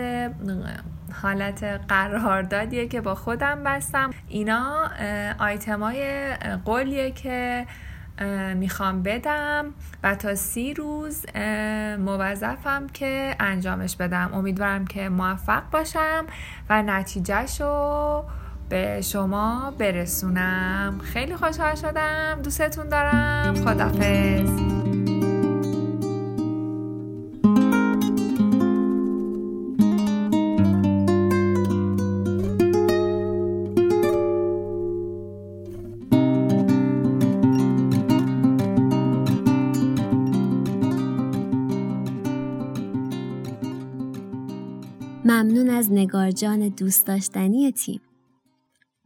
حالت 1.21 1.63
قراردادیه 1.63 2.87
که 2.87 3.01
با 3.01 3.15
خودم 3.15 3.63
بستم. 3.63 4.09
اینا 4.27 4.89
آیتمای 5.39 6.33
قولیه 6.65 7.11
که 7.11 7.65
می‌خوام 8.55 9.03
بدم 9.03 9.65
و 10.03 10.15
تا 10.15 10.35
سی 10.35 10.73
روز 10.73 11.25
موظفم 11.99 12.87
که 12.93 13.35
انجامش 13.39 13.95
بدم. 13.95 14.29
امیدوارم 14.33 14.85
که 14.85 15.09
موفق 15.09 15.63
باشم 15.71 16.25
و 16.69 16.81
نتیجهش 16.81 17.61
رو 17.61 18.25
به 18.69 19.01
شما 19.01 19.73
برسونم. 19.79 20.99
خیلی 21.03 21.35
خوشحال 21.35 21.75
شدم. 21.75 22.39
دوستتون 22.43 22.89
دارم. 22.89 23.55
خدافز 23.55 24.80
نگارجان 46.01 46.69
دوست 46.69 47.07
داشتنی 47.07 47.71
تیم. 47.71 48.01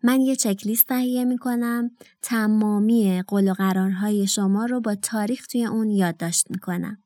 من 0.04 0.22
یه 0.22 0.36
چکلیست 0.36 0.88
تهیه 0.88 1.26
می 1.26 1.38
کنم 1.38 1.92
تمامی 2.22 3.24
قول 3.28 3.52
و 3.52 3.54
قرارهای 3.54 4.28
شما 4.28 4.66
رو 4.66 4.82
با 4.82 4.96
تاریخ 4.96 5.48
توی 5.48 5.66
اون 5.66 5.90
یادداشت 5.90 6.52
می 6.52 6.58
کنم. 6.58 6.98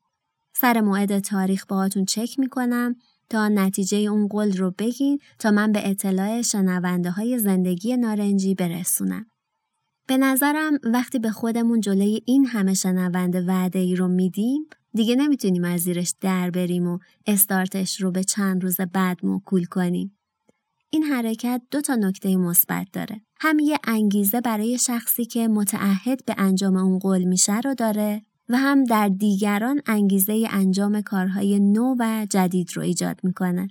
سر 0.54 0.80
موعد 0.80 1.18
تاریخ 1.18 1.66
باهاتون 1.66 2.04
چک 2.04 2.38
می 2.38 2.48
کنم 2.48 2.96
تا 3.28 3.48
نتیجه 3.48 3.98
اون 3.98 4.28
قول 4.28 4.56
رو 4.56 4.74
بگین 4.78 5.18
تا 5.38 5.50
من 5.50 5.72
به 5.72 5.90
اطلاع 5.90 6.42
شنونده 6.42 7.10
های 7.10 7.38
زندگی 7.38 7.96
نارنجی 7.96 8.54
برسونم. 8.54 9.26
به 10.06 10.16
نظرم 10.16 10.78
وقتی 10.84 11.18
به 11.18 11.30
خودمون 11.30 11.80
جلوی 11.80 12.22
این 12.26 12.46
همه 12.46 12.74
شنونده 12.74 13.40
وعده 13.40 13.78
ای 13.78 13.96
رو 13.96 14.08
میدیم 14.08 14.66
دیگه 14.94 15.16
نمی‌تونیم 15.16 15.64
از 15.64 15.80
زیرش 15.80 16.14
در 16.20 16.50
بریم 16.50 16.86
و 16.86 16.98
استارتش 17.26 18.00
رو 18.00 18.10
به 18.10 18.24
چند 18.24 18.62
روز 18.62 18.80
بعد 18.80 19.18
موکول 19.22 19.64
کنیم. 19.64 20.16
این 20.90 21.02
حرکت 21.02 21.62
دو 21.70 21.80
تا 21.80 21.94
نکته 21.94 22.36
مثبت 22.36 22.86
داره. 22.92 23.20
هم 23.40 23.58
یه 23.58 23.78
انگیزه 23.84 24.40
برای 24.40 24.78
شخصی 24.78 25.24
که 25.24 25.48
متعهد 25.48 26.24
به 26.24 26.34
انجام 26.38 26.76
اون 26.76 26.98
قول 26.98 27.24
میشه 27.24 27.60
رو 27.60 27.74
داره 27.74 28.22
و 28.48 28.56
هم 28.56 28.84
در 28.84 29.08
دیگران 29.08 29.80
انگیزه 29.86 30.48
انجام 30.50 31.00
کارهای 31.00 31.60
نو 31.60 31.96
و 31.98 32.26
جدید 32.30 32.70
رو 32.76 32.82
ایجاد 32.82 33.20
می‌کنه. 33.22 33.68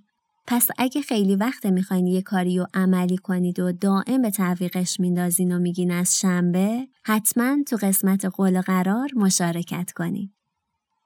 پس 0.47 0.67
اگه 0.77 1.01
خیلی 1.01 1.35
وقت 1.35 1.65
می‌خواین 1.65 2.07
یه 2.07 2.21
کاری 2.21 2.57
رو 2.57 2.67
عملی 2.73 3.17
کنید 3.17 3.59
و 3.59 3.71
دائم 3.71 4.21
به 4.21 4.31
تعویقش 4.31 4.99
میندازین 4.99 5.55
و 5.55 5.59
میگین 5.59 5.91
از 5.91 6.19
شنبه 6.19 6.87
حتما 7.03 7.57
تو 7.67 7.77
قسمت 7.81 8.25
قول 8.25 8.61
قرار 8.61 9.09
مشارکت 9.15 9.91
کنید. 9.91 10.38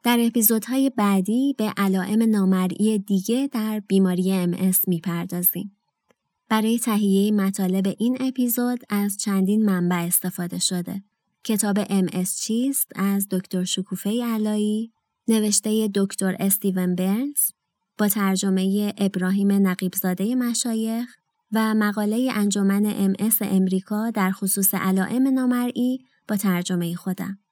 در 0.04 0.20
اپیزودهای 0.20 0.90
بعدی 0.90 1.56
به 1.58 1.74
علائم 1.78 2.24
نامرئی 2.24 3.00
دیگه 3.00 3.50
در 3.52 3.80
بیماری 3.80 4.54
MS 4.54 4.78
می‌پردازیم. 4.88 5.78
برای 6.50 6.80
تهیه 6.80 7.32
مطالب 7.32 7.96
این 7.98 8.18
اپیزود 8.20 8.80
از 8.90 9.18
چندین 9.18 9.66
منبع 9.66 9.96
استفاده 9.96 10.60
شده. 10.60 11.04
کتاب 11.44 11.84
MS 11.84 12.30
چیست 12.42 12.92
از 12.96 13.28
دکتر 13.32 13.64
شکوفه 13.64 14.24
علایی، 14.24 14.92
نوشته 15.28 15.90
دکتر 15.96 16.36
استیون 16.40 16.96
برنز 16.96 17.52
با 17.98 18.08
ترجمه 18.08 18.94
ابراهیم 18.98 19.52
نقیبزاده 19.68 20.36
مشایخ 20.36 21.10
و 21.52 21.74
مقاله 21.74 22.32
انجمن 22.36 23.14
MS 23.14 23.36
امریکا 23.42 24.12
در 24.12 24.32
خصوص 24.32 24.74
علائم 24.74 25.28
نامرئی 25.28 26.00
با 26.28 26.38
ترجمه 26.38 26.96
خودم. 26.96 27.43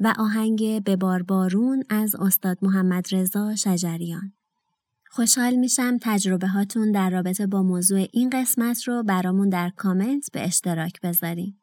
و 0.00 0.14
آهنگ 0.18 0.84
به 0.84 0.96
بارون 0.96 1.82
از 1.88 2.14
استاد 2.14 2.58
محمد 2.62 3.14
رضا 3.14 3.54
شجریان. 3.54 4.32
خوشحال 5.10 5.54
میشم 5.54 5.98
تجربه 6.02 6.46
هاتون 6.46 6.92
در 6.92 7.10
رابطه 7.10 7.46
با 7.46 7.62
موضوع 7.62 8.08
این 8.12 8.30
قسمت 8.30 8.88
رو 8.88 9.02
برامون 9.02 9.48
در 9.48 9.70
کامنت 9.76 10.32
به 10.32 10.44
اشتراک 10.44 11.00
بذاریم. 11.00 11.60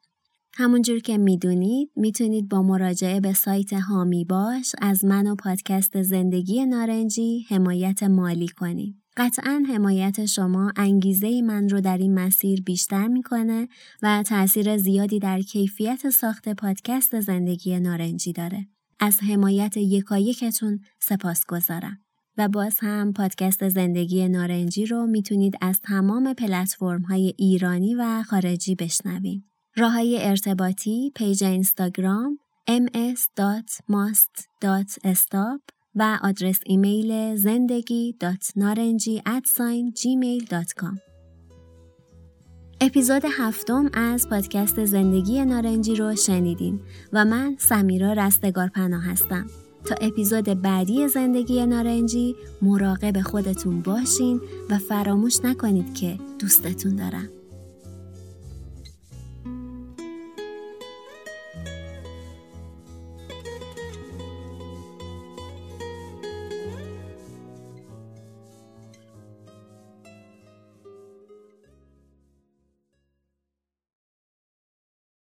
همونجور 0.56 0.98
که 0.98 1.18
می‌دونید 1.18 1.90
می‌تونید 1.96 2.48
با 2.48 2.62
مراجعه 2.62 3.20
به 3.20 3.32
سایت 3.32 3.72
هامی 3.72 4.24
باش 4.24 4.74
از 4.82 5.04
من 5.04 5.26
و 5.26 5.34
پادکست 5.34 6.02
زندگی 6.02 6.66
نارنجی 6.66 7.46
حمایت 7.48 8.02
مالی 8.02 8.48
کنید. 8.48 8.96
قطعا 9.16 9.64
حمایت 9.68 10.26
شما 10.26 10.72
انگیزه 10.76 11.42
من 11.42 11.68
رو 11.68 11.80
در 11.80 11.98
این 11.98 12.14
مسیر 12.14 12.62
بیشتر 12.62 13.08
می‌کنه 13.08 13.68
و 14.02 14.22
تاثیر 14.22 14.76
زیادی 14.76 15.18
در 15.18 15.40
کیفیت 15.40 16.10
ساخت 16.10 16.48
پادکست 16.48 17.20
زندگی 17.20 17.80
نارنجی 17.80 18.32
داره. 18.32 18.66
از 19.00 19.20
حمایت 19.20 19.76
یکایکتون 19.76 20.80
سپاسگزارم. 21.00 21.98
و 22.38 22.48
باز 22.48 22.76
هم 22.80 23.12
پادکست 23.12 23.68
زندگی 23.68 24.28
نارنجی 24.28 24.86
رو 24.86 25.06
می‌تونید 25.06 25.54
از 25.60 25.80
تمام 25.80 26.34
پلتفرم 26.34 27.02
های 27.02 27.34
ایرانی 27.38 27.94
و 27.94 28.22
خارجی 28.22 28.74
بشنوید. 28.74 29.44
راه 29.76 29.92
های 29.92 30.18
ارتباطی 30.22 31.12
پیج 31.14 31.44
اینستاگرام 31.44 32.38
ms.mast.stop 32.70 35.60
و 35.94 36.18
آدرس 36.22 36.60
ایمیل 36.66 37.36
زندگی 37.36 38.16
اپیزود 42.80 43.22
هفتم 43.30 43.90
از 43.94 44.28
پادکست 44.28 44.84
زندگی 44.84 45.44
نارنجی 45.44 45.94
رو 45.94 46.16
شنیدین 46.16 46.80
و 47.12 47.24
من 47.24 47.56
سمیرا 47.58 48.12
رستگار 48.12 48.68
پناه 48.68 49.04
هستم. 49.04 49.46
تا 49.84 49.94
اپیزود 50.00 50.62
بعدی 50.62 51.08
زندگی 51.08 51.66
نارنجی 51.66 52.36
مراقب 52.62 53.20
خودتون 53.20 53.82
باشین 53.82 54.40
و 54.70 54.78
فراموش 54.78 55.44
نکنید 55.44 55.94
که 55.94 56.18
دوستتون 56.38 56.96
دارم 56.96 57.28